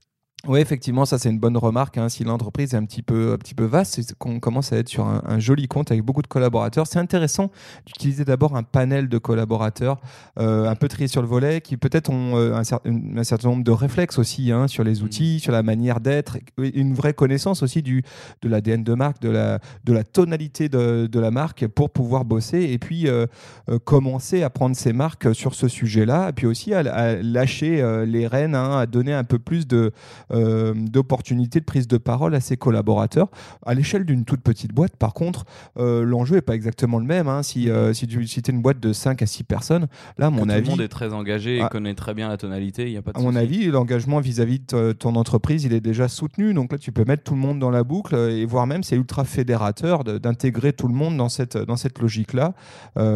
Oui, 0.49 0.61
effectivement, 0.61 1.05
ça 1.05 1.19
c'est 1.19 1.29
une 1.29 1.39
bonne 1.39 1.59
remarque. 1.59 1.99
hein. 1.99 2.09
Si 2.09 2.25
l'entreprise 2.25 2.73
est 2.73 2.77
un 2.79 2.85
petit 2.87 3.03
peu, 3.03 3.33
un 3.35 3.37
petit 3.37 3.55
peu 3.55 3.65
vaste, 3.65 3.97
c'est 4.01 4.15
qu'on 4.17 4.41
commence 4.41 4.73
à 4.73 4.79
être 4.79 4.89
sur 4.89 5.05
un, 5.07 5.23
un 5.27 5.39
joli 5.39 5.69
compte 5.69 5.91
avec 5.91 6.03
beaucoup 6.03 6.23
de 6.23 6.27
collaborateurs. 6.27 6.87
C'est 6.87 6.99
intéressant 6.99 7.51
d'utiliser 7.85 8.25
d'abord 8.25 8.57
un 8.57 8.63
panel 8.63 9.11
de 9.11 9.19
collaborateurs 9.19 10.01
euh, 10.39 10.67
un 10.67 10.75
peu 10.75 10.89
triés 10.89 11.07
sur 11.07 11.21
le 11.21 11.29
volet, 11.29 11.61
qui 11.61 11.77
peut-être 11.77 12.09
ont 12.11 12.39
euh, 12.39 12.55
un, 12.55 12.63
cer- 12.63 12.81
un 12.87 13.25
certain 13.25 13.51
nombre 13.51 13.63
de 13.63 13.71
réflexes 13.71 14.19
aussi 14.19 14.51
hein, 14.51 14.69
sur 14.69 14.85
les 14.85 15.03
outils, 15.03 15.39
sur 15.39 15.53
la 15.53 15.63
manière 15.63 16.01
d'être, 16.01 16.39
une 16.57 16.95
vraie 16.95 17.13
connaissance 17.13 17.63
aussi 17.63 17.83
du, 17.83 18.03
de 18.41 18.49
l'ADN 18.49 18.83
de 18.83 18.95
marque, 18.95 19.21
de 19.21 19.29
la, 19.29 19.59
de 19.85 19.93
la 19.93 20.03
tonalité 20.03 20.71
de, 20.71 21.07
de 21.13 21.21
la 21.21 21.31
marque 21.31 21.67
pour 21.67 21.91
pouvoir 21.91 22.25
bosser 22.25 22.63
et 22.63 22.79
puis 22.79 23.07
euh, 23.07 23.27
commencer 23.85 24.43
à 24.43 24.49
prendre 24.49 24.75
ses 24.75 24.95
marques 24.95 25.35
sur 25.35 25.55
ce 25.55 25.69
sujet-là, 25.69 26.31
et 26.31 26.33
puis 26.33 26.47
aussi 26.47 26.73
à, 26.73 26.79
à 26.79 27.17
lâcher 27.17 27.85
les 28.07 28.27
rênes, 28.27 28.55
hein, 28.55 28.79
à 28.79 28.87
donner 28.87 29.13
un 29.13 29.25
peu 29.25 29.39
plus 29.39 29.67
de, 29.67 29.93
euh, 30.39 30.75
d'opportunités 30.75 31.61
de 31.61 31.65
prise 31.65 31.89
de 31.89 31.97
parole 31.99 32.35
à 32.35 32.41
ses 32.41 32.57
collaborateurs. 32.57 33.29
À 33.67 33.75
l'échelle 33.75 34.05
d'une 34.05 34.25
toute 34.25 34.41
petite 34.41 34.73
boîte, 34.73 34.97
par 34.97 35.15
contre, 35.15 35.45
euh, 35.79 36.05
l'enjeu 36.05 36.37
n'est 36.37 36.41
pas 36.43 36.55
exactement 36.55 36.99
le 36.99 37.05
même. 37.05 37.29
hein. 37.29 37.43
Si, 37.43 37.69
euh, 37.71 37.93
si 37.93 38.07
tu 38.07 38.27
si 38.27 38.41
es 38.41 38.51
une 38.51 38.63
boîte 38.63 38.81
de 38.81 38.93
5 38.93 39.23
à 39.23 39.27
6 39.27 39.45
personnes, 39.45 39.87
là, 40.19 40.27
à 40.27 40.31
mon 40.31 40.45
tout 40.45 40.51
avis, 40.51 40.65
le 40.65 40.71
monde 40.71 40.81
est 40.81 40.89
très 40.89 41.13
engagé 41.13 41.57
et 41.59 41.63
Ah. 41.63 41.69
connaît 41.69 41.95
très 41.95 42.15
bien 42.15 42.29
la 42.29 42.37
tonalité. 42.37 42.91
Y 42.91 42.97
a 42.97 43.03
pas 43.03 43.13
de 43.13 43.19
à 43.19 43.23
mon 43.23 43.35
avis, 43.37 43.67
l'engagement 43.67 44.21
vis-à-vis 44.21 44.61
de 44.61 44.93
ton 44.93 45.15
entreprise, 45.17 45.65
il 45.65 45.73
est 45.73 45.81
déjà 45.81 46.09
soutenu. 46.09 46.55
Donc 46.55 46.73
là, 46.73 46.79
tu 46.79 46.93
peux 46.93 47.05
mettre 47.05 47.25
tout 47.25 47.35
le 47.35 47.41
monde 47.41 47.59
dans 47.59 47.71
la 47.71 47.85
boucle 47.85 48.15
et 48.15 48.47
voire 48.47 48.67
même 48.67 48.83
c'est 48.83 48.97
ultra 48.97 49.25
fédérateur 49.25 50.05
d'intégrer 50.05 50.73
tout 50.73 50.89
le 50.89 50.95
monde 50.95 51.17
dans 51.17 51.29
cette, 51.29 51.57
dans 51.57 51.77
cette 51.77 51.99
logique-là. 51.99 52.55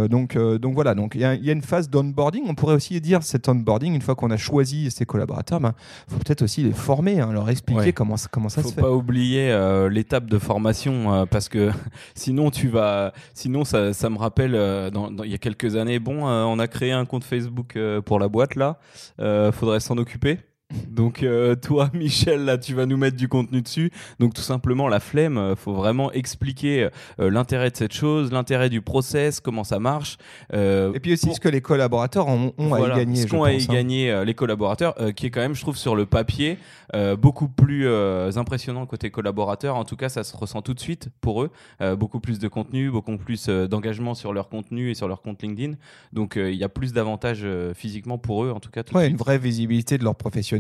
Donc, 0.09 0.37
donc 0.37 0.75
voilà, 0.75 0.95
donc 0.95 1.13
il 1.15 1.21
y, 1.21 1.25
a- 1.25 1.35
il 1.35 1.45
y 1.45 1.51
a 1.51 1.53
une 1.53 1.63
phase 1.63 1.89
d'onboarding. 1.91 2.45
On 2.49 2.55
pourrait 2.55 2.75
aussi 2.75 3.01
dire 3.01 3.23
cet 3.23 3.49
onboarding, 3.49 3.95
une 3.95 4.03
fois 4.03 4.15
qu'on 4.15 4.31
a 4.31 4.37
choisi 4.37 4.91
ses 4.91 5.05
collaborateurs, 5.05 5.61
il 5.63 6.13
faut 6.13 6.19
peut-être 6.19 6.43
aussi 6.43 6.63
les 6.63 6.73
former, 6.73 7.02
hein, 7.09 7.33
leur 7.33 7.49
expliquer 7.51 7.81
Ouais. 7.81 7.93
comment, 7.93 8.17
ça- 8.17 8.29
comment 8.31 8.49
ça 8.49 8.63
faut 8.63 8.69
se 8.69 8.75
fait. 8.75 8.81
pas 8.81 8.91
oublier 8.91 9.51
euh, 9.51 9.89
l'étape 9.89 10.27
de 10.27 10.39
formation 10.39 11.13
euh, 11.13 11.27
parce 11.27 11.49
que 11.49 11.71
sinon 12.15 12.51
tu 12.51 12.69
vas 12.69 13.13
sinon 13.35 13.65
ça, 13.65 13.93
ça 13.93 14.09
me 14.11 14.19
rappelle 14.19 14.55
euh, 14.55 14.91
dans, 14.91 15.11
dans- 15.11 15.25
il 15.25 15.31
y 15.31 15.35
a 15.35 15.39
quelques 15.39 15.77
années 15.77 15.99
bon 15.99 16.25
on 16.25 16.59
a 16.59 16.69
créé 16.69 16.93
un 16.93 17.05
compte 17.05 17.25
Facebook 17.25 17.79
pour 18.05 18.19
la 18.21 18.29
boîte 18.29 18.55
là 18.55 18.79
faudrait 19.53 19.81
s'en 19.81 19.97
occuper 19.99 20.39
donc 20.89 21.23
euh, 21.23 21.55
toi 21.55 21.91
Michel 21.95 22.45
là 22.45 22.59
tu 22.59 22.75
vas 22.75 22.87
nous 22.87 22.97
mettre 22.97 23.17
du 23.17 23.29
contenu 23.29 23.63
dessus 23.63 23.91
donc 24.19 24.35
tout 24.35 24.43
simplement 24.43 24.89
la 24.89 25.01
flemme 25.01 25.39
euh, 25.39 25.57
faut 25.57 25.73
vraiment 25.75 26.13
expliquer 26.13 26.89
euh, 27.21 27.31
l'intérêt 27.31 27.71
de 27.71 27.77
cette 27.77 27.93
chose 27.93 28.33
l'intérêt 28.33 28.69
du 28.71 28.81
process 28.83 29.41
comment 29.41 29.65
ça 29.65 29.79
marche 29.79 30.17
euh, 30.53 30.93
Et 30.95 31.01
puis 31.01 31.13
aussi 31.13 31.27
pour- 31.27 31.35
ce 31.37 31.41
que 31.41 31.49
les 31.49 31.61
collaborateurs 31.61 32.29
ont, 32.29 32.53
ont 32.59 32.75
à 32.75 32.81
y 32.81 32.95
gagner. 32.97 33.17
ce 33.17 33.27
qu'ont 33.27 33.45
à 33.45 33.53
y 33.53 33.63
hein. 33.63 33.67
gagner 33.71 34.23
les 34.25 34.35
collaborateurs, 34.35 34.95
qui 35.15 35.27
est 35.27 35.31
quand 35.31 35.41
même, 35.41 35.55
je 35.55 35.61
trouve, 35.63 35.77
sur 35.77 35.97
le 35.97 36.07
papier, 36.07 36.59
beaucoup 37.19 37.49
plus 37.49 37.87
impressionnant 38.37 38.87
côté 38.87 39.11
collaborateur. 39.11 39.77
En 39.77 39.85
tout 39.85 39.97
cas, 39.97 40.09
ça 40.09 40.25
se 40.25 40.37
ressent 40.37 40.63
tout 40.63 40.75
de 40.75 40.81
suite 40.81 41.09
pour 41.21 41.43
eux. 41.43 41.51
Beaucoup 41.97 42.21
plus 42.21 42.39
de 42.39 42.49
contenu, 42.49 42.91
beaucoup 42.91 43.17
plus 43.17 43.47
d'engagement 43.49 44.15
sur 44.15 44.33
leur 44.33 44.49
contenu 44.49 44.91
et 44.91 44.95
sur 44.95 45.09
leur 45.09 45.23
compte 45.23 45.43
LinkedIn. 45.43 45.75
Donc, 46.13 46.35
il 46.37 46.55
y 46.55 46.65
a 46.65 46.69
plus 46.69 46.93
d'avantages 46.93 47.47
physiquement 47.75 48.19
pour 48.19 48.45
eux, 48.45 48.51
en 48.51 48.61
tout 48.61 48.71
cas. 48.71 48.83
Tout 48.83 48.93
de 48.95 48.99
Ouais, 48.99 49.05
suite. 49.05 49.13
une 49.13 49.19
vraie 49.19 49.39
visibilité 49.39 49.99
de 49.99 50.05
leur 50.05 50.15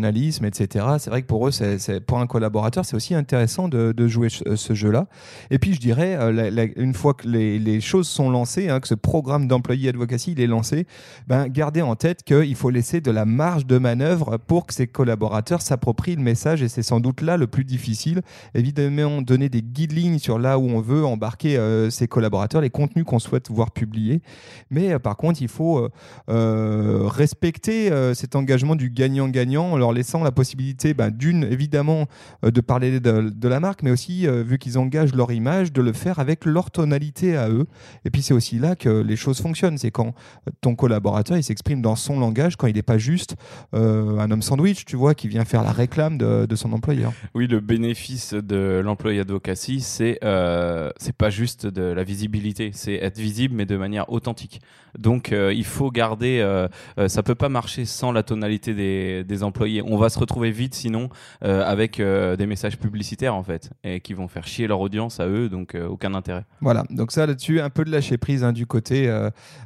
etc. 0.04 0.86
C'est 0.98 1.10
vrai 1.10 1.22
que 1.22 1.26
pour 1.26 1.46
eux, 1.48 1.50
c'est, 1.50 2.00
pour 2.00 2.18
un 2.18 2.26
collaborateur, 2.26 2.84
c'est 2.84 2.96
aussi 2.96 3.14
intéressant 3.14 3.68
de, 3.68 4.06
jouer 4.06 4.28
ce, 4.30 4.74
jeu-là. 4.74 5.06
Et 5.50 5.58
puis, 5.58 5.74
je 5.74 5.80
dirais, 5.80 6.16
euh, 6.18 6.70
une 6.76 6.94
fois 6.94 7.14
que 7.14 7.28
les, 7.28 7.80
choses 7.80 8.08
sont 8.08 8.30
lancées, 8.30 8.68
hein, 8.68 8.80
que 8.80 8.88
ce 8.88 8.94
programme 8.94 9.48
d'employé 9.48 9.88
advocacy 9.88 10.32
il 10.32 10.40
est 10.40 10.46
lancé, 10.46 10.86
ben, 11.26 11.48
gardez 11.48 11.82
en 11.82 11.96
tête 11.96 12.22
qu'il 12.22 12.54
faut 12.54 12.70
laisser 12.70 13.00
de 13.00 13.10
la 13.10 13.24
marge 13.24 13.66
de 13.66 13.78
manœuvre 13.78 14.36
pour 14.36 14.66
que 14.66 14.74
ces 14.74 14.86
collaborateurs 14.86 15.62
s'approprient 15.62 16.16
le 16.16 16.22
message. 16.22 16.62
Et 16.62 16.68
c'est 16.68 16.82
sans 16.82 17.00
doute 17.00 17.20
là 17.22 17.36
le 17.36 17.46
plus 17.46 17.64
difficile. 17.64 18.22
Évidemment, 18.54 19.22
donner 19.22 19.48
des 19.48 19.62
guidelines 19.62 20.18
sur 20.18 20.38
là 20.38 20.58
où 20.58 20.68
on 20.68 20.80
veut 20.80 21.04
embarquer 21.04 21.56
euh, 21.56 21.90
ses 21.90 22.08
collaborateurs, 22.08 22.60
les 22.60 22.70
contenus 22.70 23.04
qu'on 23.04 23.18
souhaite 23.18 23.50
voir 23.50 23.70
publiés. 23.70 24.22
Mais 24.70 24.92
euh, 24.92 24.98
par 24.98 25.16
contre, 25.16 25.42
il 25.42 25.48
faut 25.48 25.88
euh, 26.28 27.08
respecter 27.08 27.90
cet 28.14 28.36
engagement 28.36 28.76
du 28.76 28.90
gagnant-gagnant 28.90 29.76
laissant 29.92 30.22
la 30.22 30.32
possibilité, 30.32 30.94
ben, 30.94 31.10
d'une, 31.10 31.44
évidemment, 31.44 32.06
euh, 32.44 32.50
de 32.50 32.60
parler 32.60 33.00
de, 33.00 33.48
la 33.48 33.60
marque, 33.60 33.82
mais 33.82 33.90
aussi, 33.90 34.26
euh, 34.26 34.42
vu 34.42 34.58
qu'ils 34.58 34.78
engagent 34.78 35.14
leur 35.14 35.32
image, 35.32 35.72
de 35.72 35.82
le 35.82 35.92
faire 35.92 36.18
avec 36.18 36.44
leur 36.44 36.70
tonalité 36.70 37.36
à 37.36 37.48
eux. 37.48 37.66
Et 38.04 38.10
puis, 38.10 38.22
c'est 38.22 38.34
aussi 38.34 38.58
là 38.58 38.76
que 38.76 39.02
les 39.02 39.16
choses 39.16 39.40
fonctionnent. 39.40 39.78
C'est 39.78 39.90
quand 39.90 40.14
ton 40.60 40.74
collaborateur, 40.74 41.36
il 41.36 41.42
s'exprime 41.42 41.82
dans 41.82 41.96
son 41.96 42.18
langage, 42.18 42.56
quand 42.56 42.66
il 42.66 42.74
n'est 42.74 42.82
pas 42.82 42.98
juste 42.98 43.36
euh, 43.74 44.18
un 44.18 44.30
homme 44.30 44.42
sandwich, 44.42 44.84
tu 44.84 44.96
vois, 44.96 45.14
qui 45.14 45.28
vient 45.28 45.44
faire 45.44 45.62
la 45.62 45.72
réclame 45.72 46.18
de, 46.18 46.46
son 46.54 46.72
employeur. 46.72 47.12
Oui, 47.34 47.46
le 47.46 47.60
bénéfice 47.60 48.34
de 48.34 48.82
l'employé 48.84 49.20
advocacy, 49.20 49.80
c'est 49.80 50.18
euh, 50.22 50.90
c'est 50.98 51.16
pas 51.16 51.30
juste 51.30 51.66
de 51.66 51.82
la 51.82 52.04
visibilité, 52.04 52.70
c'est 52.74 52.94
être 52.94 53.18
visible 53.18 53.54
mais 53.54 53.66
de 53.66 53.76
manière 53.76 54.10
authentique. 54.12 54.60
Donc 54.98 55.32
euh, 55.32 55.52
il 55.54 55.64
faut 55.64 55.90
garder, 55.90 56.40
euh, 56.40 56.68
euh, 56.98 57.08
ça 57.08 57.22
peut 57.22 57.34
pas 57.34 57.48
marcher 57.48 57.84
sans 57.84 58.12
la 58.12 58.22
tonalité 58.22 59.24
des 59.24 59.42
employés. 59.42 59.71
On 59.80 59.96
va 59.96 60.08
se 60.10 60.18
retrouver 60.18 60.50
vite 60.50 60.74
sinon 60.74 61.08
euh, 61.44 61.64
avec 61.64 62.00
euh, 62.00 62.36
des 62.36 62.46
messages 62.46 62.78
publicitaires 62.78 63.34
en 63.34 63.42
fait 63.42 63.70
et 63.84 64.00
qui 64.00 64.12
vont 64.12 64.28
faire 64.28 64.46
chier 64.46 64.66
leur 64.66 64.80
audience 64.80 65.20
à 65.20 65.26
eux, 65.28 65.48
donc 65.48 65.74
euh, 65.74 65.86
aucun 65.88 66.14
intérêt. 66.14 66.44
Voilà, 66.60 66.84
donc 66.90 67.12
ça 67.12 67.26
là-dessus, 67.26 67.60
un 67.60 67.70
peu 67.70 67.84
de 67.84 67.90
lâcher 67.90 68.18
prise 68.18 68.44
hein, 68.44 68.52
du 68.52 68.66
côté 68.66 69.10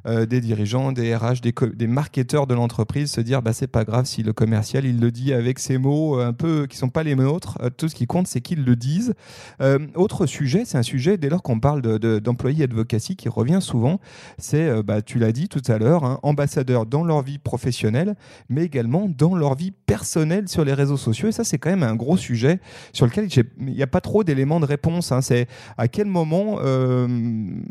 des 0.06 0.40
dirigeants, 0.40 0.92
des 0.92 1.14
RH, 1.16 1.40
des, 1.42 1.54
des 1.74 1.86
marketeurs 1.86 2.46
de 2.46 2.54
l'entreprise, 2.54 3.10
se 3.10 3.20
dire 3.20 3.42
bah 3.42 3.52
c'est 3.52 3.66
pas 3.66 3.84
grave 3.84 4.04
si 4.06 4.22
le 4.22 4.32
commercial 4.32 4.84
il 4.84 5.00
le 5.00 5.10
dit 5.10 5.32
avec 5.32 5.58
ces 5.58 5.78
mots 5.78 6.18
un 6.20 6.32
peu 6.32 6.66
qui 6.66 6.76
sont 6.76 6.88
pas 6.88 7.02
les 7.02 7.14
nôtres. 7.16 7.58
Tout 7.76 7.88
ce 7.88 7.94
qui 7.94 8.06
compte 8.06 8.26
c'est 8.26 8.40
qu'ils 8.40 8.64
le 8.64 8.76
disent. 8.76 9.14
Autre 9.94 10.26
sujet, 10.26 10.64
c'est 10.64 10.78
un 10.78 10.82
sujet 10.82 11.16
dès 11.18 11.28
lors 11.28 11.42
qu'on 11.42 11.60
parle 11.60 11.82
de- 11.82 11.98
de- 11.98 12.18
d'employés 12.18 12.64
advocacy 12.64 13.16
qui 13.16 13.28
revient 13.28 13.58
souvent, 13.60 14.00
c'est 14.38 14.82
bah, 14.82 15.02
tu 15.02 15.18
l'as 15.18 15.32
dit 15.32 15.48
tout 15.48 15.62
à 15.68 15.78
l'heure, 15.78 16.04
hein, 16.04 16.18
ambassadeurs 16.22 16.86
dans 16.86 17.04
leur 17.04 17.22
vie 17.22 17.38
professionnelle, 17.38 18.14
mais 18.48 18.64
également 18.64 19.08
dans 19.08 19.34
leur 19.34 19.54
vie 19.54 19.70
personnelle 19.70 19.95
sur 20.04 20.64
les 20.64 20.74
réseaux 20.74 20.96
sociaux. 20.96 21.28
Et 21.28 21.32
ça 21.32 21.44
c'est 21.44 21.58
quand 21.58 21.70
même 21.70 21.82
un 21.82 21.94
gros 21.94 22.16
sujet 22.16 22.60
sur 22.92 23.06
lequel 23.06 23.28
il 23.32 23.44
n'y 23.66 23.82
a 23.82 23.86
pas 23.86 24.00
trop 24.00 24.24
d'éléments 24.24 24.60
de 24.60 24.66
réponse. 24.66 25.12
hein. 25.12 25.20
C'est 25.20 25.46
à 25.78 25.88
quel 25.88 26.06
moment 26.06 26.58
euh, 26.62 27.06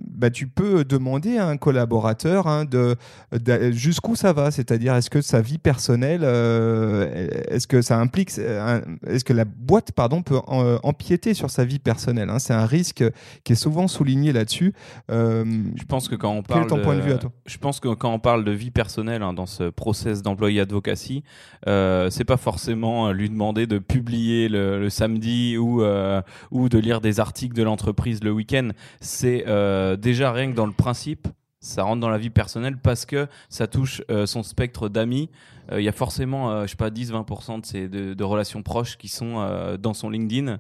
bah, 0.09 0.29
tu 0.29 0.47
peux 0.47 0.83
demander 0.83 1.37
à 1.37 1.47
un 1.47 1.57
collaborateur 1.57 2.47
hein, 2.47 2.65
de, 2.65 2.95
de- 3.31 3.71
jusqu'où 3.71 4.15
ça 4.15 4.33
va, 4.33 4.51
c'est-à-dire 4.51 4.95
est-ce 4.95 5.09
que 5.09 5.21
sa 5.21 5.41
vie 5.41 5.57
personnelle, 5.57 6.21
euh, 6.23 7.27
est-ce 7.49 7.67
que 7.67 7.81
ça 7.81 7.99
implique, 7.99 8.29
est-ce 8.37 9.23
que 9.23 9.33
la 9.33 9.45
boîte 9.45 9.91
pardon 9.91 10.21
peut 10.21 10.39
en- 10.47 10.77
empiéter 10.83 11.33
sur 11.33 11.49
sa 11.49 11.65
vie 11.65 11.79
personnelle 11.79 12.29
hein? 12.29 12.39
C'est 12.39 12.53
un 12.53 12.65
risque 12.65 13.03
qui 13.43 13.53
est 13.53 13.55
souvent 13.55 13.87
souligné 13.87 14.33
là-dessus. 14.33 14.73
Euh, 15.11 15.43
Je 15.75 15.83
pense 15.85 16.07
que 16.07 16.15
quand 16.15 16.31
on 16.31 16.41
Quel 16.41 16.43
parle 16.55 16.63
est 16.65 16.67
ton 16.67 16.81
point 16.81 16.95
de 16.95 17.01
vue 17.01 17.11
à 17.11 17.17
toi? 17.17 17.31
je 17.45 17.57
pense 17.57 17.79
que 17.79 17.93
quand 17.93 18.11
on 18.13 18.19
parle 18.19 18.43
de 18.43 18.51
vie 18.51 18.71
personnelle 18.71 19.21
dans 19.35 19.45
ce 19.45 19.69
process 19.69 20.21
d'employé 20.21 20.61
advocacy, 20.61 21.23
euh, 21.67 22.09
c'est 22.15 22.23
pas 22.23 22.37
forcément 22.37 23.09
euh, 23.09 23.11
lui 23.11 23.29
demander 23.29 23.67
de 23.67 23.77
publier 23.77 24.47
le, 24.47 24.89
samedi 24.89 25.57
ou 25.57 25.83
euh, 25.83 26.21
ou 26.49 26.69
de 26.69 26.79
lire 26.79 27.01
des 27.01 27.19
articles 27.19 27.55
de 27.55 27.63
l'entreprise 27.63 28.23
le 28.23 28.31
week-end. 28.31 28.69
C'est 29.01 29.43
euh, 29.47 29.97
déjà 29.97 30.31
rien 30.31 30.49
que 30.49 30.55
dans 30.55 30.65
le 30.65 30.71
principe. 30.71 31.27
Ça 31.59 31.83
rentre 31.83 31.99
dans 31.99 32.09
la 32.09 32.17
vie 32.17 32.29
personnelle 32.29 32.77
parce 32.77 33.05
que 33.05 33.27
ça 33.49 33.65
touche 33.65 34.03
son 34.25 34.43
spectre 34.43 34.87
d'amis. 34.87 35.31
Euh, 35.71 35.81
Il 35.81 35.83
y 35.83 35.89
a 35.89 35.91
forcément, 35.91 36.51
euh, 36.51 36.63
je 36.65 36.71
sais 36.71 36.75
pas, 36.75 36.89
10-20% 36.89 37.59
de, 37.61 37.65
ses- 37.65 37.87
de, 37.87 38.23
relations 38.23 38.63
proches 38.63 38.97
qui 38.97 39.07
sont 39.07 39.35
euh, 39.37 39.77
dans 39.77 39.93
son 39.93 40.09
LinkedIn, 40.09 40.59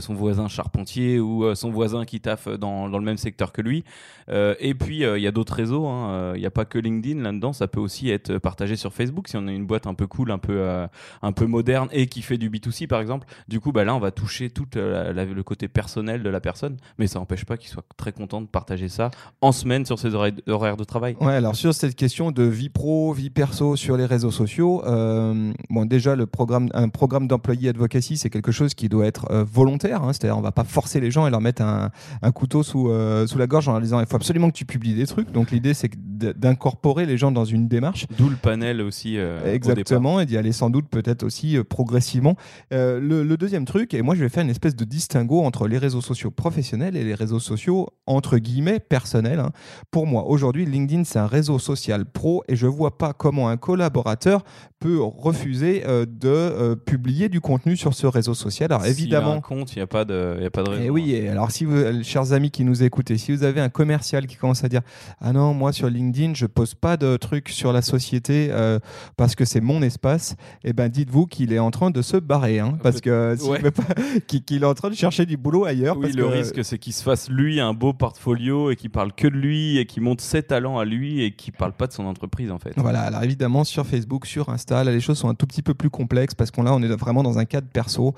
son 0.00 0.14
voisin 0.14 0.48
charpentier 0.48 1.18
ou 1.18 1.54
son 1.54 1.70
voisin 1.70 2.04
qui 2.04 2.20
taffe 2.20 2.48
dans, 2.48 2.88
dans 2.88 2.98
le 2.98 3.04
même 3.04 3.16
secteur 3.16 3.52
que 3.52 3.60
lui. 3.60 3.84
Et 4.28 4.74
puis, 4.74 5.00
il 5.00 5.20
y 5.20 5.26
a 5.26 5.32
d'autres 5.32 5.54
réseaux. 5.54 5.86
hein. 5.86 6.32
Il 6.34 6.40
n'y 6.40 6.46
a 6.46 6.50
pas 6.50 6.64
que 6.64 6.78
LinkedIn 6.78 7.20
là-dedans. 7.20 7.52
Ça 7.52 7.66
peut 7.66 7.80
aussi 7.80 8.08
être 8.08 8.38
partagé 8.38 8.76
sur 8.76 8.92
Facebook 8.92 9.28
si 9.28 9.36
on 9.36 9.46
a 9.48 9.52
une 9.52 9.66
boîte 9.66 9.86
un 9.86 9.94
peu 9.94 10.06
cool, 10.06 10.30
un 10.30 10.38
peu, 10.38 10.86
un 11.22 11.32
peu 11.32 11.46
moderne 11.46 11.88
et 11.92 12.06
qui 12.06 12.22
fait 12.22 12.38
du 12.38 12.48
B2C, 12.48 12.86
par 12.86 13.00
exemple. 13.00 13.26
Du 13.48 13.60
coup, 13.60 13.72
bah, 13.72 13.84
là, 13.84 13.94
on 13.94 13.98
va 13.98 14.12
toucher 14.12 14.50
tout 14.50 14.66
le 14.74 15.42
côté 15.42 15.68
personnel 15.68 16.22
de 16.22 16.30
la 16.30 16.40
personne. 16.40 16.76
Mais 16.98 17.06
ça 17.08 17.18
n'empêche 17.18 17.44
pas 17.44 17.56
qu'il 17.56 17.68
soit 17.68 17.84
très 17.96 18.12
content 18.12 18.40
de 18.40 18.46
partager 18.46 18.88
ça 18.88 19.10
en 19.40 19.52
semaine 19.52 19.84
sur 19.84 19.98
ses 19.98 20.14
horaires 20.14 20.76
de 20.76 20.84
travail. 20.84 21.16
Ouais, 21.20 21.34
alors 21.34 21.56
sur 21.56 21.74
cette 21.74 21.96
question 21.96 22.30
de 22.30 22.44
vie 22.44 22.68
pro, 22.68 23.12
vie 23.12 23.30
perso 23.30 23.76
sur 23.76 23.96
les 23.96 24.06
réseaux 24.06 24.30
sociaux, 24.30 24.41
euh, 24.86 25.52
bon 25.70 25.84
déjà 25.86 26.16
le 26.16 26.26
programme, 26.26 26.68
un 26.74 26.88
programme 26.88 27.28
d'employé 27.28 27.68
advocacy, 27.70 28.16
c'est 28.16 28.30
quelque 28.30 28.52
chose 28.52 28.74
qui 28.74 28.88
doit 28.88 29.06
être 29.06 29.26
euh, 29.30 29.44
volontaire, 29.44 30.02
hein, 30.02 30.12
c'est-à-dire 30.12 30.36
on 30.38 30.42
va 30.42 30.52
pas 30.52 30.64
forcer 30.64 31.00
les 31.00 31.10
gens 31.10 31.26
et 31.26 31.30
leur 31.30 31.40
mettre 31.40 31.62
un, 31.62 31.90
un 32.22 32.32
couteau 32.32 32.62
sous, 32.62 32.88
euh, 32.88 33.26
sous 33.26 33.38
la 33.38 33.46
gorge 33.46 33.68
en 33.68 33.72
leur 33.72 33.80
disant 33.80 34.00
il 34.00 34.06
faut 34.06 34.16
absolument 34.16 34.48
que 34.50 34.56
tu 34.56 34.64
publies 34.64 34.94
des 34.94 35.06
trucs. 35.06 35.30
Donc 35.32 35.50
l'idée 35.50 35.74
c'est 35.74 35.90
d'incorporer 35.96 37.06
les 37.06 37.18
gens 37.18 37.32
dans 37.32 37.44
une 37.44 37.68
démarche. 37.68 38.06
D'où 38.16 38.28
le 38.28 38.36
panel 38.36 38.80
aussi. 38.80 39.18
au. 39.18 39.38
Exactement, 39.46 40.20
et 40.20 40.26
d'y 40.26 40.36
aller 40.36 40.52
sans 40.52 40.70
doute 40.70 40.88
peut-être 40.88 41.22
aussi 41.24 41.58
progressivement. 41.68 42.36
Le, 42.70 42.98
le 43.00 43.36
deuxième 43.36 43.64
truc, 43.64 43.94
et 43.94 44.02
moi 44.02 44.14
je 44.14 44.20
vais 44.20 44.28
faire 44.28 44.44
une 44.44 44.50
espèce 44.50 44.76
de 44.76 44.84
distinguo 44.84 45.42
entre 45.42 45.66
les 45.68 45.78
réseaux 45.78 46.00
sociaux 46.00 46.30
professionnels 46.30 46.96
et 46.96 47.04
les 47.04 47.14
réseaux 47.14 47.40
sociaux 47.40 47.88
entre 48.06 48.38
guillemets 48.38 48.80
personnels. 48.80 49.40
hein. 49.40 49.50
Pour 49.90 50.06
moi, 50.06 50.26
aujourd'hui, 50.26 50.64
LinkedIn 50.66 51.04
c'est 51.04 51.18
un 51.18 51.26
réseau 51.26 51.58
social 51.58 52.06
pro 52.06 52.42
et 52.48 52.56
je 52.56 52.66
vois 52.66 52.98
pas 52.98 53.12
comment 53.12 53.48
un 53.48 53.56
collaborateur 53.56 54.31
peut 54.78 55.00
refuser 55.00 55.84
euh, 55.86 56.04
de 56.06 56.28
euh, 56.28 56.74
publier 56.76 57.28
du 57.28 57.40
contenu 57.40 57.76
sur 57.76 57.94
ce 57.94 58.06
réseau 58.06 58.34
social. 58.34 58.72
Alors 58.72 58.82
S'il 58.82 58.88
y 58.90 58.92
a 58.94 58.98
évidemment, 58.98 59.32
un 59.34 59.40
compte, 59.40 59.74
il 59.74 59.78
n'y 59.78 59.82
a 59.82 59.86
pas 59.86 60.04
de, 60.04 60.34
il 60.38 60.42
y 60.42 60.46
a 60.46 60.50
pas 60.50 60.62
de 60.62 60.70
raison. 60.70 60.82
et 60.82 60.90
oui, 60.90 61.12
et 61.12 61.28
alors 61.28 61.50
si 61.50 61.64
vous, 61.64 61.76
euh, 61.76 62.02
chers 62.02 62.32
amis 62.32 62.50
qui 62.50 62.64
nous 62.64 62.82
écoutez, 62.82 63.16
si 63.18 63.32
vous 63.34 63.44
avez 63.44 63.60
un 63.60 63.68
commercial 63.68 64.26
qui 64.26 64.36
commence 64.36 64.64
à 64.64 64.68
dire 64.68 64.80
ah 65.20 65.32
non 65.32 65.54
moi 65.54 65.72
sur 65.72 65.88
LinkedIn 65.88 66.34
je 66.34 66.46
pose 66.46 66.74
pas 66.74 66.96
de 66.96 67.16
trucs 67.16 67.48
sur 67.48 67.72
la 67.72 67.80
société 67.82 68.48
euh, 68.50 68.78
parce 69.16 69.34
que 69.34 69.44
c'est 69.44 69.60
mon 69.60 69.82
espace, 69.82 70.34
et 70.64 70.72
ben 70.72 70.88
dites-vous 70.88 71.26
qu'il 71.26 71.52
est 71.52 71.58
en 71.60 71.70
train 71.70 71.90
de 71.90 72.02
se 72.02 72.16
barrer, 72.16 72.58
hein, 72.58 72.78
parce 72.82 73.00
que 73.00 73.36
Ouais. 73.48 73.60
qu'il 74.26 74.42
qu'il 74.44 74.62
est 74.62 74.66
en 74.66 74.74
train 74.74 74.90
de 74.90 74.94
chercher 74.94 75.26
du 75.26 75.36
boulot 75.36 75.64
ailleurs. 75.64 75.96
Oui, 75.96 76.02
parce 76.02 76.14
le 76.14 76.22
que- 76.24 76.28
risque, 76.28 76.64
c'est 76.64 76.78
qu'il 76.78 76.92
se 76.92 77.02
fasse 77.02 77.28
lui 77.30 77.60
un 77.60 77.72
beau 77.72 77.92
portfolio 77.92 78.70
et 78.70 78.76
qu'il 78.76 78.90
parle 78.90 79.12
que 79.12 79.28
de 79.28 79.34
lui 79.36 79.78
et 79.78 79.86
qu'il 79.86 80.02
monte 80.02 80.20
ses 80.20 80.42
talents 80.42 80.78
à 80.78 80.84
lui 80.84 81.22
et 81.22 81.32
qui 81.34 81.50
parle 81.52 81.72
pas 81.72 81.86
de 81.86 81.92
son 81.92 82.04
entreprise 82.06 82.50
en 82.50 82.58
fait. 82.58 82.72
Voilà, 82.76 83.02
alors 83.02 83.22
évidemment 83.22 83.64
sur 83.64 83.86
Facebook, 83.86 84.21
sur 84.26 84.48
Insta, 84.48 84.84
là 84.84 84.92
les 84.92 85.00
choses 85.00 85.18
sont 85.18 85.28
un 85.28 85.34
tout 85.34 85.46
petit 85.46 85.62
peu 85.62 85.74
plus 85.74 85.90
complexes 85.90 86.34
parce 86.34 86.50
qu'on 86.50 86.62
là 86.62 86.74
on 86.74 86.82
est 86.82 86.88
vraiment 86.88 87.22
dans 87.22 87.38
un 87.38 87.44
cadre 87.44 87.68
perso. 87.68 88.14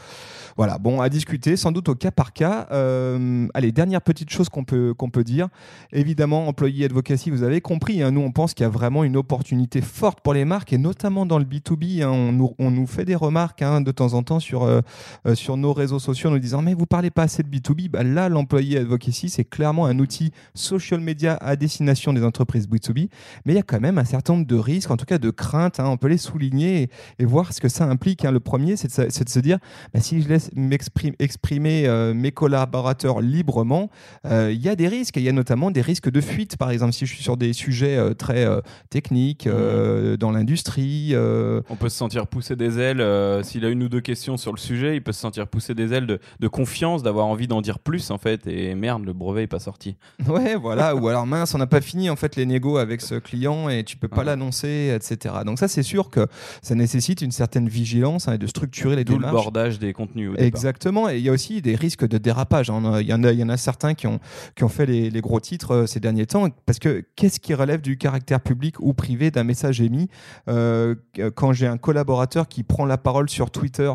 Voilà, 0.57 0.79
bon 0.79 1.01
à 1.01 1.09
discuter, 1.09 1.57
sans 1.57 1.73
doute 1.73 1.89
au 1.89 1.95
cas 1.95 2.11
par 2.11 2.33
cas. 2.33 2.69
Euh, 2.73 3.47
allez, 3.55 3.73
dernière 3.73 4.03
petite 4.03 4.31
chose 4.31 4.49
qu'on 4.49 4.65
peut 4.65 4.95
qu'on 4.95 5.11
peut 5.11 5.25
dire. 5.25 5.49
Évidemment, 5.93 6.49
employé 6.49 6.85
advocacy, 6.85 7.31
vous 7.31 7.43
avez 7.43 7.61
compris. 7.61 8.03
hein, 8.03 8.11
nous 8.11 8.21
on 8.21 8.31
pense 8.31 8.55
qu'il 8.55 8.65
y 8.65 8.67
a 8.67 8.71
vraiment 8.71 9.05
une 9.05 9.17
opportunité 9.17 9.81
forte 9.81 10.21
pour 10.21 10.35
les 10.35 10.45
marques 10.45 10.73
et 10.73 10.79
notamment 10.79 11.27
dans 11.27 11.39
le 11.39 11.45
B2B. 11.45 12.03
hein, 12.03 12.11
on, 12.59 12.71
nous, 12.71 12.87
fait 12.87 13.05
des 13.05 13.15
remarques 13.15 13.63
hein, 13.63 13.81
de 13.81 13.91
temps 13.91 14.15
en 14.15 14.23
temps 14.23 14.41
sur 14.41 14.63
euh, 14.63 14.81
euh, 15.27 15.35
sur 15.35 15.57
nos 15.57 15.73
réseaux 15.73 15.99
sociaux, 15.99 16.31
nous 16.31 16.39
disant 16.39 16.63
mais 16.63 16.75
vous 16.75 16.87
parlez 16.87 17.11
pas 17.11 17.23
assez 17.23 17.43
de 17.43 17.49
B2B. 17.49 17.91
Bah, 17.91 18.03
là, 18.03 18.29
l'employé 18.29 18.79
advocacy, 18.79 19.29
c'est 19.29 19.45
clairement 19.45 19.87
un 19.87 19.99
outil 19.99 20.33
social 20.55 21.01
media 21.01 21.37
à 21.41 21.57
destination 21.57 22.13
des 22.13 22.25
entreprises 22.25 22.69
B2B, 22.69 23.09
mais 23.45 23.53
il 23.53 23.57
y 23.57 23.59
a 23.59 23.63
quand 23.63 23.81
même 23.81 23.99
un 23.99 24.05
certain 24.05 24.35
nombre 24.35 24.47
de 24.47 24.57
risques, 24.57 24.91
en 24.91 24.97
tout 24.97 25.05
cas 25.07 25.19
de 25.19 25.31
craintes, 25.31 25.81
hein, 25.81 25.87
on 25.95 25.97
peut 25.97 26.09
les 26.09 26.19
souligner 26.19 26.83
et, 26.83 26.91
et 27.21 27.25
voir 27.25 27.53
ce 27.53 27.61
que 27.61 27.69
ça 27.69 27.85
implique. 27.87 28.25
hein. 28.25 28.31
Le 28.33 28.41
premier, 28.41 28.77
c'est 28.77 28.89
de, 28.89 28.93
se- 28.93 29.09
c'est 29.11 29.25
de 29.25 29.29
se 29.31 29.39
dire, 29.41 29.59
bah, 29.93 30.01
si 30.01 30.21
je 30.21 30.29
laisse 30.29 30.51
m'exprim- 30.55 31.15
exprimer 31.19 31.87
euh, 31.87 32.13
mes 32.15 32.33
collaborateurs 32.33 33.21
librement, 33.21 33.91
euh, 34.27 34.51
il 34.53 34.61
y 34.61 34.69
a 34.69 34.77
des 34.77 34.89
risques, 34.89 35.17
il 35.17 35.23
y 35.23 35.29
a 35.29 35.33
notamment 35.33 35.71
des 35.71 35.81
risques 35.81 36.11
de 36.11 36.21
fuite, 36.21 36.57
par 36.57 36.71
exemple, 36.71 36.93
si 36.93 37.07
je 37.07 37.15
suis 37.15 37.23
sur 37.23 37.37
des 37.37 37.53
sujets 37.53 37.97
euh, 37.97 38.15
très 38.15 38.47
techniques, 38.91 39.47
euh, 39.47 40.17
dans 40.17 40.31
l'industrie. 40.31 41.15
On 41.17 41.77
peut 41.77 41.89
se 41.89 41.97
sentir 41.97 42.27
pousser 42.27 42.57
des 42.57 42.79
ailes. 42.79 43.03
S'il 43.45 43.65
a 43.65 43.69
une 43.69 43.83
ou 43.83 43.89
deux 43.89 44.01
questions 44.01 44.37
sur 44.37 44.53
le 44.53 44.59
sujet, 44.59 44.97
il 44.97 45.03
peut 45.03 45.13
se 45.13 45.21
sentir 45.21 45.47
pousser 45.47 45.75
des 45.75 45.93
ailes 45.93 46.07
de, 46.07 46.19
de 46.41 46.49
confiance, 46.49 47.03
d'avoir 47.03 47.27
envie 47.27 47.47
d'en 47.47 47.61
dire 47.61 47.79
plus 47.79 48.11
en 48.11 48.19
fait. 48.19 48.47
Et 48.47 48.75
merde, 48.75 49.05
le 49.05 49.13
brevet 49.13 49.45
est 49.45 49.47
pas 49.49 49.59
sorti. 49.61 49.97
Ouais, 50.29 50.57
voilà. 50.57 50.97
Ou 50.97 51.07
alors 51.09 51.27
mince, 51.27 51.55
on 51.55 51.59
n'a 51.59 51.67
pas 51.67 51.81
fini 51.81 52.11
en 52.11 52.17
fait 52.17 52.35
les 52.37 52.45
négos 52.47 52.79
avec 52.79 53.01
ce 53.03 53.15
client 53.17 53.69
et 53.69 53.85
tu 53.85 53.97
peux 53.97 54.09
pas 54.09 54.25
l'annoncer, 54.25 54.93
etc. 54.95 55.35
Donc 55.47 55.59
ça, 55.59 55.69
c'est 55.69 55.83
sûr 55.85 56.11
que 56.11 56.27
ça 56.63 56.75
nécessite 56.75 57.21
une 57.23 57.31
certaine 57.31 57.69
vigilance 57.69 58.27
hein, 58.27 58.33
et 58.35 58.39
de 58.39 58.47
structurer 58.49 58.97
les 58.97 59.05
D'où 59.05 59.13
le 59.13 59.19
démarches. 59.19 59.35
bordage 59.35 59.79
des 59.79 59.93
contenus. 59.93 60.31
Au. 60.31 60.35
Exactement, 60.37 61.09
et 61.09 61.19
il 61.19 61.23
y 61.25 61.29
a 61.29 61.33
aussi 61.33 61.63
des 61.63 61.77
risques 61.77 62.07
de 62.09 62.19
dérapage. 62.19 62.71
hein. 62.71 63.01
Il 63.01 63.07
y 63.07 63.13
en 63.15 63.23
a, 63.23 63.31
il 63.33 63.39
y 63.39 63.45
en 63.45 63.49
a 63.49 63.57
certains 63.57 63.95
qui 63.95 64.07
ont, 64.09 64.19
qui 64.57 64.65
ont 64.65 64.69
fait 64.69 64.87
les, 64.87 65.11
les 65.11 65.21
gros 65.21 65.39
titres 65.39 65.71
euh, 65.73 65.87
ces 65.87 66.01
derniers 66.01 66.27
temps, 66.27 66.49
parce 66.67 66.79
que 66.81 67.05
qu'est-ce 67.15 67.39
qui 67.39 67.55
relève 67.55 67.81
du 67.81 67.97
caractère 67.99 68.41
public 68.41 68.81
ou 68.81 68.93
privé 68.95 69.31
d'un 69.31 69.45
message 69.45 69.81
émis 69.81 70.09
Euh, 70.49 70.95
Quand 71.35 71.53
j'ai 71.53 71.67
un 71.67 71.79
collaborateur 71.79 72.49
qui 72.49 72.63
prend 72.63 72.87
la 72.87 72.99
parole 72.99 73.29
sur 73.29 73.51
Twitter 73.51 73.93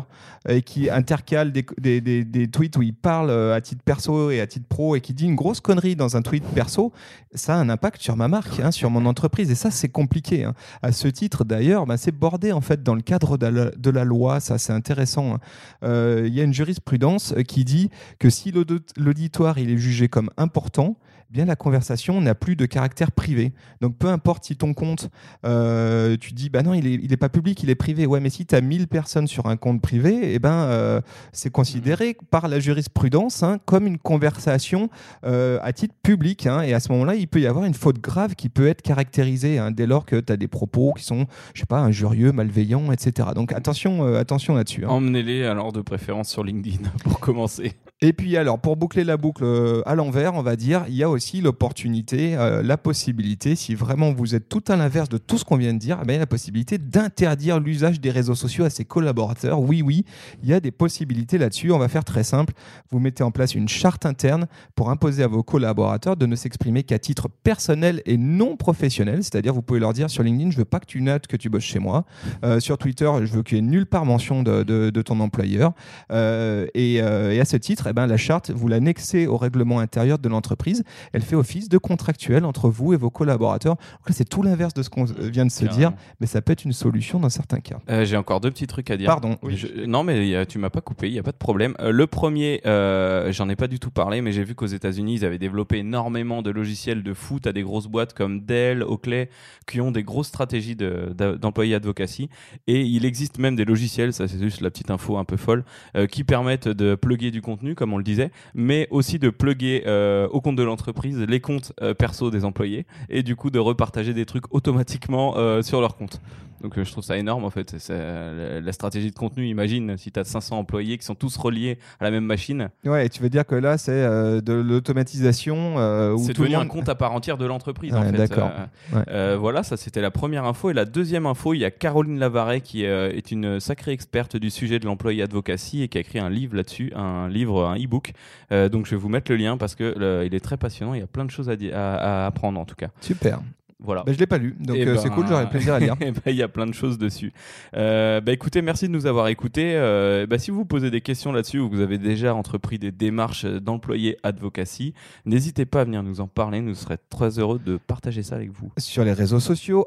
et 0.48 0.62
qui 0.62 0.88
intercale 0.90 1.52
des, 1.52 1.64
des- 1.78 2.00
des- 2.00 2.24
des 2.24 2.48
tweets 2.48 2.76
où 2.76 2.82
il 2.82 2.94
parle 2.94 3.30
euh, 3.30 3.54
à 3.54 3.60
titre 3.60 3.82
perso 3.84 4.30
et 4.30 4.40
à 4.40 4.46
titre 4.46 4.66
pro 4.68 4.96
et 4.96 5.00
qui 5.00 5.12
dit 5.14 5.26
une 5.26 5.34
grosse 5.34 5.60
connerie 5.60 5.96
dans 5.96 6.16
un 6.16 6.22
tweet 6.22 6.44
perso, 6.54 6.92
ça 7.34 7.54
a 7.54 7.58
un 7.58 7.68
impact 7.68 8.00
sur 8.00 8.16
ma 8.16 8.28
marque, 8.28 8.60
hein, 8.60 8.70
sur 8.70 8.90
mon 8.90 9.06
entreprise, 9.06 9.50
et 9.50 9.54
ça 9.54 9.70
c'est 9.70 9.88
compliqué. 9.88 10.44
hein. 10.44 10.54
À 10.82 10.92
ce 10.92 11.08
titre 11.08 11.44
d'ailleurs, 11.44 11.60
bah, 11.86 11.96
c'est 11.96 12.12
bordé 12.12 12.52
en 12.52 12.60
fait 12.60 12.82
dans 12.82 12.94
le 12.94 13.02
cadre 13.02 13.36
de 13.36 13.90
la, 13.90 14.04
loi, 14.04 14.40
ça 14.40 14.58
c'est 14.58 14.72
intéressant. 14.72 15.34
hein. 15.34 15.40
Euh, 15.82 16.24
il 16.26 16.34
y 16.34 16.40
a 16.40 16.44
une 16.44 16.54
jurisprudence 16.54 17.32
euh, 17.32 17.42
qui 17.42 17.64
dit 17.64 17.90
que 18.18 18.30
si 18.30 18.52
l'auditoire 18.96 19.58
est 19.58 19.76
jugé 19.76 20.08
comme 20.08 20.30
important, 20.36 20.96
bien 21.30 21.44
la 21.44 21.56
conversation 21.56 22.20
n'a 22.20 22.34
plus 22.34 22.56
de 22.56 22.66
caractère 22.66 23.12
privé. 23.12 23.52
Donc 23.80 23.96
peu 23.96 24.08
importe 24.08 24.44
si 24.44 24.56
ton 24.56 24.74
compte, 24.74 25.10
euh, 25.46 26.16
tu 26.20 26.32
dis 26.32 26.50
bah 26.50 26.62
non 26.62 26.74
il 26.74 26.86
est, 26.86 26.94
il 26.94 27.12
est 27.12 27.16
pas 27.16 27.28
public, 27.28 27.62
il 27.62 27.70
est 27.70 27.74
privé. 27.76 28.06
Ouais 28.06 28.20
mais 28.20 28.30
si 28.30 28.46
tu 28.46 28.54
as 28.54 28.60
1000 28.60 28.88
personnes 28.88 29.26
sur 29.28 29.46
un 29.46 29.56
compte 29.56 29.80
privé, 29.80 30.34
eh 30.34 30.38
ben 30.38 30.52
euh, 30.52 31.00
c'est 31.32 31.50
considéré 31.50 32.16
par 32.30 32.48
la 32.48 32.58
jurisprudence 32.58 33.42
hein, 33.42 33.58
comme 33.64 33.86
une 33.86 33.98
conversation 33.98 34.90
euh, 35.24 35.58
à 35.62 35.72
titre 35.72 35.94
public. 36.02 36.46
hein. 36.46 36.62
et 36.62 36.74
à 36.74 36.80
ce 36.80 36.90
moment-là, 36.92 37.14
il 37.14 37.28
peut 37.28 37.40
y 37.40 37.46
avoir 37.46 37.64
une 37.64 37.74
faute 37.74 38.00
grave 38.00 38.34
qui 38.34 38.48
peut 38.48 38.66
être 38.66 38.82
caractérisée 38.82 39.58
hein, 39.58 39.70
dès 39.70 39.86
lors 39.86 40.04
que 40.06 40.16
tu 40.16 40.32
as 40.32 40.36
des 40.36 40.48
propos 40.48 40.92
qui 40.96 41.04
sont, 41.04 41.26
je 41.54 41.60
sais 41.60 41.66
pas, 41.66 41.78
injurieux, 41.78 42.32
malveillants, 42.32 42.90
etc. 42.90 43.28
Donc 43.34 43.52
attention, 43.52 44.14
attention 44.16 44.54
là-dessus. 44.54 44.84
Emmenez-les 44.84 45.44
alors 45.44 45.72
de 45.72 45.80
préférence 45.80 46.28
sur 46.28 46.42
LinkedIn 46.42 46.88
pour 47.04 47.20
commencer. 47.20 47.74
Et 48.02 48.14
puis 48.14 48.36
alors, 48.38 48.58
pour 48.58 48.76
boucler 48.76 49.04
la 49.04 49.18
boucle 49.18 49.44
à 49.84 49.94
l'envers, 49.94 50.34
on 50.34 50.42
va 50.42 50.56
dire, 50.56 50.84
il 50.88 50.94
y 50.94 51.02
a 51.02 51.10
aussi 51.10 51.19
l'opportunité, 51.40 52.36
euh, 52.36 52.62
la 52.62 52.76
possibilité, 52.76 53.54
si 53.56 53.74
vraiment 53.74 54.12
vous 54.12 54.34
êtes 54.34 54.48
tout 54.48 54.62
à 54.68 54.76
l'inverse 54.76 55.08
de 55.08 55.18
tout 55.18 55.38
ce 55.38 55.44
qu'on 55.44 55.56
vient 55.56 55.72
de 55.72 55.78
dire, 55.78 55.98
eh 56.02 56.06
bien, 56.06 56.14
il 56.14 56.16
y 56.16 56.18
a 56.18 56.20
la 56.20 56.26
possibilité 56.26 56.78
d'interdire 56.78 57.60
l'usage 57.60 58.00
des 58.00 58.10
réseaux 58.10 58.34
sociaux 58.34 58.64
à 58.64 58.70
ses 58.70 58.84
collaborateurs. 58.84 59.60
Oui, 59.60 59.82
oui, 59.82 60.04
il 60.42 60.48
y 60.48 60.54
a 60.54 60.60
des 60.60 60.70
possibilités 60.70 61.38
là-dessus. 61.38 61.70
On 61.72 61.78
va 61.78 61.88
faire 61.88 62.04
très 62.04 62.24
simple. 62.24 62.54
Vous 62.90 62.98
mettez 62.98 63.22
en 63.22 63.30
place 63.30 63.54
une 63.54 63.68
charte 63.68 64.06
interne 64.06 64.46
pour 64.74 64.90
imposer 64.90 65.22
à 65.22 65.28
vos 65.28 65.42
collaborateurs 65.42 66.16
de 66.16 66.26
ne 66.26 66.36
s'exprimer 66.36 66.82
qu'à 66.82 66.98
titre 66.98 67.28
personnel 67.42 68.02
et 68.06 68.16
non 68.16 68.56
professionnel. 68.56 69.22
C'est-à-dire, 69.22 69.54
vous 69.54 69.62
pouvez 69.62 69.80
leur 69.80 69.92
dire 69.92 70.10
sur 70.10 70.22
LinkedIn, 70.22 70.50
je 70.50 70.56
veux 70.56 70.64
pas 70.64 70.80
que 70.80 70.86
tu 70.86 71.00
notes 71.02 71.26
que 71.26 71.36
tu 71.36 71.48
bosses 71.48 71.64
chez 71.64 71.78
moi. 71.78 72.04
Euh, 72.44 72.60
sur 72.60 72.78
Twitter, 72.78 73.10
je 73.24 73.32
veux 73.32 73.42
qu'il 73.42 73.56
y 73.56 73.60
ait 73.60 73.62
nulle 73.62 73.86
part 73.86 74.04
mention 74.04 74.42
de, 74.42 74.90
ton 75.02 75.20
employeur. 75.20 75.72
Et, 76.10 77.00
euh, 77.02 77.32
et 77.32 77.40
à 77.40 77.44
ce 77.44 77.56
titre, 77.56 77.86
eh 77.88 77.92
ben, 77.92 78.06
la 78.06 78.16
charte, 78.16 78.50
vous 78.50 78.68
l'annexez 78.68 79.26
au 79.26 79.36
règlement 79.36 79.80
intérieur 79.80 80.18
de 80.18 80.28
l'entreprise. 80.28 80.84
Elle 81.12 81.22
fait 81.22 81.36
office 81.36 81.68
de 81.68 81.78
contractuel 81.78 82.44
entre 82.44 82.68
vous 82.68 82.92
et 82.92 82.96
vos 82.96 83.10
collaborateurs. 83.10 83.76
Donc 83.76 84.08
là, 84.08 84.14
c'est 84.14 84.28
tout 84.28 84.42
l'inverse 84.42 84.74
de 84.74 84.82
ce 84.82 84.90
qu'on 84.90 85.04
vient 85.04 85.44
de 85.46 85.50
se 85.50 85.64
dire, 85.64 85.92
mais 86.20 86.26
ça 86.26 86.40
peut 86.42 86.52
être 86.52 86.64
une 86.64 86.72
solution 86.72 87.18
dans 87.20 87.28
certains 87.30 87.60
cas. 87.60 87.78
Euh, 87.90 88.04
J'ai 88.04 88.16
encore 88.16 88.40
deux 88.40 88.50
petits 88.50 88.66
trucs 88.66 88.90
à 88.90 88.96
dire. 88.96 89.06
Pardon, 89.06 89.36
oui. 89.42 89.56
Je- 89.56 89.84
non, 89.86 90.04
mais 90.04 90.34
a- 90.36 90.46
tu 90.46 90.58
m'as 90.58 90.70
pas 90.70 90.80
coupé, 90.80 91.08
il 91.08 91.14
y 91.14 91.18
a 91.18 91.22
pas 91.22 91.32
de 91.32 91.36
problème. 91.36 91.74
Euh, 91.80 91.90
le 91.90 92.06
premier, 92.06 92.60
euh, 92.66 93.32
j'en 93.32 93.48
ai 93.48 93.56
pas 93.56 93.66
du 93.66 93.78
tout 93.78 93.90
parlé, 93.90 94.20
mais 94.22 94.32
j'ai 94.32 94.44
vu 94.44 94.54
qu'aux 94.54 94.66
États-Unis, 94.66 95.14
ils 95.16 95.24
avaient 95.24 95.38
développé 95.38 95.78
énormément 95.78 96.42
de 96.42 96.50
logiciels 96.50 97.02
de 97.02 97.14
foot 97.14 97.46
à 97.46 97.52
des 97.52 97.62
grosses 97.62 97.86
boîtes 97.88 98.14
comme 98.14 98.40
Dell, 98.44 98.82
Oakley, 98.82 99.30
qui 99.66 99.80
ont 99.80 99.90
des 99.90 100.02
grosses 100.02 100.28
stratégies 100.28 100.76
de- 100.76 101.12
d'employés 101.40 101.74
advocacy. 101.74 102.28
Et 102.66 102.82
il 102.82 103.04
existe 103.04 103.38
même 103.38 103.56
des 103.56 103.64
logiciels, 103.64 104.12
ça 104.12 104.28
c'est 104.28 104.38
juste 104.38 104.60
la 104.60 104.70
petite 104.70 104.90
info 104.90 105.16
un 105.16 105.24
peu 105.24 105.36
folle, 105.36 105.64
euh, 105.96 106.06
qui 106.06 106.24
permettent 106.24 106.68
de 106.68 106.94
plugger 106.94 107.30
du 107.30 107.42
contenu, 107.42 107.74
comme 107.74 107.92
on 107.92 107.98
le 107.98 108.04
disait, 108.04 108.30
mais 108.54 108.86
aussi 108.90 109.18
de 109.18 109.30
plugger 109.30 109.82
euh, 109.86 110.28
au 110.28 110.40
compte 110.40 110.56
de 110.56 110.62
l'entreprise 110.62 110.99
les 111.08 111.40
comptes 111.40 111.72
euh, 111.82 111.94
perso 111.94 112.30
des 112.30 112.44
employés 112.44 112.86
et 113.08 113.22
du 113.22 113.36
coup 113.36 113.50
de 113.50 113.58
repartager 113.58 114.14
des 114.14 114.26
trucs 114.26 114.52
automatiquement 114.54 115.36
euh, 115.36 115.62
sur 115.62 115.80
leur 115.80 115.96
compte. 115.96 116.20
Donc 116.62 116.76
euh, 116.76 116.84
je 116.84 116.90
trouve 116.90 117.04
ça 117.04 117.16
énorme 117.16 117.44
en 117.44 117.50
fait. 117.50 117.74
C'est, 117.78 118.60
la 118.60 118.72
stratégie 118.72 119.10
de 119.10 119.16
contenu, 119.16 119.46
imagine 119.46 119.96
si 119.96 120.12
tu 120.12 120.20
as 120.20 120.24
500 120.24 120.58
employés 120.58 120.98
qui 120.98 121.04
sont 121.04 121.14
tous 121.14 121.36
reliés 121.36 121.78
à 121.98 122.04
la 122.04 122.10
même 122.10 122.24
machine, 122.24 122.70
Ouais, 122.84 123.08
tu 123.08 123.22
veux 123.22 123.30
dire 123.30 123.46
que 123.46 123.54
là, 123.54 123.78
c'est 123.78 123.92
euh, 123.92 124.40
de 124.40 124.52
l'automatisation 124.52 125.78
euh, 125.78 126.12
où 126.12 126.18
c'est 126.18 126.32
devenu 126.32 126.56
un 126.56 126.66
compte 126.66 126.88
à 126.88 126.94
part 126.94 127.12
entière 127.12 127.38
de 127.38 127.46
l'entreprise 127.46 127.94
en 127.94 128.02
fait. 128.02 128.12
d'accord. 128.12 128.50
Euh, 128.92 129.30
Ouais. 129.32 129.36
voilà, 129.36 129.62
ça 129.62 129.76
c'était 129.76 130.00
la 130.00 130.10
première 130.10 130.44
info. 130.44 130.70
Et 130.70 130.72
la 130.72 130.84
deuxième 130.84 131.26
info, 131.26 131.54
il 131.54 131.58
y 131.58 131.64
a 131.64 131.70
Caroline 131.70 132.18
Lavaret 132.18 132.60
qui 132.60 132.84
est 132.84 133.30
une 133.30 133.60
sacrée 133.60 133.92
experte 133.92 134.36
du 134.36 134.50
sujet 134.50 134.78
de 134.78 134.86
l'employé 134.86 135.22
advocacy 135.22 135.82
et 135.82 135.88
qui 135.88 135.98
a 135.98 136.00
écrit 136.00 136.18
un 136.18 136.30
livre 136.30 136.56
là-dessus, 136.56 136.92
un 136.94 137.28
livre, 137.28 137.66
un 137.66 137.76
e-book. 137.76 138.12
Donc 138.50 138.86
je 138.86 138.90
vais 138.90 138.96
vous 138.96 139.08
mettre 139.08 139.30
le 139.30 139.36
lien 139.36 139.56
parce 139.56 139.74
que 139.74 140.24
il 140.24 140.34
est 140.34 140.40
très 140.40 140.56
passionnant. 140.56 140.89
Il 140.94 141.00
y 141.00 141.04
a 141.04 141.06
plein 141.06 141.24
de 141.24 141.30
choses 141.30 141.48
à, 141.48 141.52
à- 141.72 142.24
à 142.24 142.26
apprendre 142.26 142.58
en 142.60 142.64
tout 142.64 142.74
cas. 142.76 142.88
Super. 143.00 143.40
Voilà. 143.82 144.02
Bah, 144.04 144.12
je 144.12 144.18
l'ai 144.18 144.26
pas 144.26 144.38
lu, 144.38 144.56
donc 144.60 144.76
Eh 144.78 144.86
euh, 144.86 144.94
ben, 144.94 145.00
c'est 145.00 145.10
cool, 145.10 145.26
j'aurais 145.26 145.48
plaisir 145.48 145.74
à 145.74 145.80
lire. 145.80 145.96
eh 146.00 146.10
ben, 146.10 146.20
Il 146.26 146.36
y 146.36 146.42
a 146.42 146.48
plein 146.48 146.66
de 146.66 146.74
choses 146.74 146.98
dessus. 146.98 147.32
Euh, 147.76 148.20
bah, 148.20 148.32
écoutez, 148.32 148.62
merci 148.62 148.86
de 148.86 148.92
nous 148.92 149.06
avoir 149.06 149.28
écoutés. 149.28 149.74
Euh, 149.74 150.26
bah, 150.26 150.38
si 150.38 150.50
vous 150.50 150.64
posez 150.64 150.90
des 150.90 151.00
questions 151.00 151.32
là-dessus 151.32 151.58
ou 151.58 151.68
que 151.68 151.76
vous 151.76 151.82
avez 151.82 151.98
déjà 151.98 152.34
entrepris 152.34 152.78
des 152.78 152.92
démarches 152.92 153.44
d'employés 153.46 154.16
advocacy, 154.22 154.94
n'hésitez 155.24 155.64
pas 155.64 155.82
à 155.82 155.84
venir 155.84 156.02
nous 156.02 156.20
en 156.20 156.26
parler. 156.26 156.60
Nous 156.60 156.74
serons 156.74 156.96
très 157.08 157.38
heureux 157.38 157.58
de 157.58 157.78
partager 157.78 158.22
ça 158.22 158.36
avec 158.36 158.50
vous. 158.52 158.70
sur 158.78 159.04
les 159.04 159.12
réseaux 159.12 159.40
sociaux, 159.40 159.86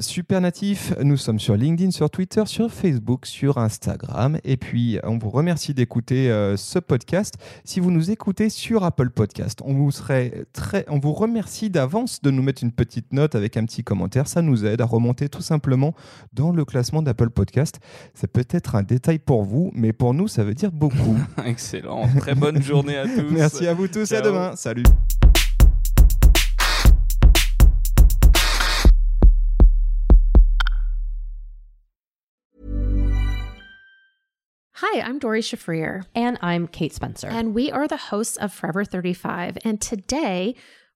supernatif. 0.00 0.92
Nous 1.02 1.16
sommes 1.16 1.38
sur 1.38 1.56
LinkedIn, 1.56 1.90
sur 1.90 2.10
Twitter, 2.10 2.42
sur 2.46 2.70
Facebook, 2.70 3.26
sur 3.26 3.58
Instagram. 3.58 4.38
Et 4.44 4.56
puis, 4.56 4.98
on 5.04 5.18
vous 5.18 5.30
remercie 5.30 5.74
d'écouter 5.74 6.30
euh, 6.30 6.56
ce 6.56 6.78
podcast. 6.78 7.34
Si 7.64 7.80
vous 7.80 7.90
nous 7.90 8.10
écoutez 8.10 8.48
sur 8.48 8.84
Apple 8.84 9.10
Podcast, 9.10 9.60
on 9.64 9.74
vous, 9.74 9.90
serait 9.90 10.44
très, 10.52 10.84
on 10.88 10.98
vous 10.98 11.12
remercie 11.12 11.70
d'avance 11.70 12.20
de 12.22 12.30
nous 12.30 12.42
mettre 12.42 12.62
une 12.62 12.72
petite 12.72 13.12
note 13.14 13.34
avec 13.34 13.56
un 13.56 13.64
petit 13.64 13.82
commentaire. 13.82 14.28
Ça 14.28 14.42
nous 14.42 14.66
aide 14.66 14.80
à 14.80 14.84
remonter 14.84 15.28
tout 15.28 15.40
simplement 15.42 15.94
dans 16.32 16.50
le 16.52 16.64
classement 16.64 17.00
d'Apple 17.02 17.30
Podcast. 17.30 17.80
C'est 18.14 18.30
peut-être 18.30 18.74
un 18.74 18.82
détail 18.82 19.18
pour 19.18 19.44
vous, 19.44 19.70
mais 19.74 19.92
pour 19.92 20.12
nous, 20.14 20.28
ça 20.28 20.44
veut 20.44 20.54
dire 20.54 20.72
beaucoup. 20.72 21.16
Excellent. 21.46 22.08
Très 22.18 22.34
bonne 22.34 22.62
journée 22.62 22.96
à 22.96 23.04
tous. 23.04 23.30
Merci 23.30 23.66
à 23.66 23.74
vous 23.74 23.88
tous 23.88 24.12
et 24.12 24.16
à 24.16 24.20
demain. 24.20 24.56
Salut. 24.56 24.84
Hi, 34.78 35.00
I'm 35.00 35.18
Dory 35.18 35.40
Shafrir, 35.40 36.04
And 36.14 36.36
I'm 36.42 36.66
Kate 36.66 36.92
Spencer. 36.92 37.28
and 37.28 37.54
we 37.54 37.70
are 37.70 37.86
the 37.86 37.96
hosts 37.96 38.36
of 38.36 38.52
Forever 38.52 38.84
35. 38.84 39.58
And 39.64 39.80
today 39.80 40.54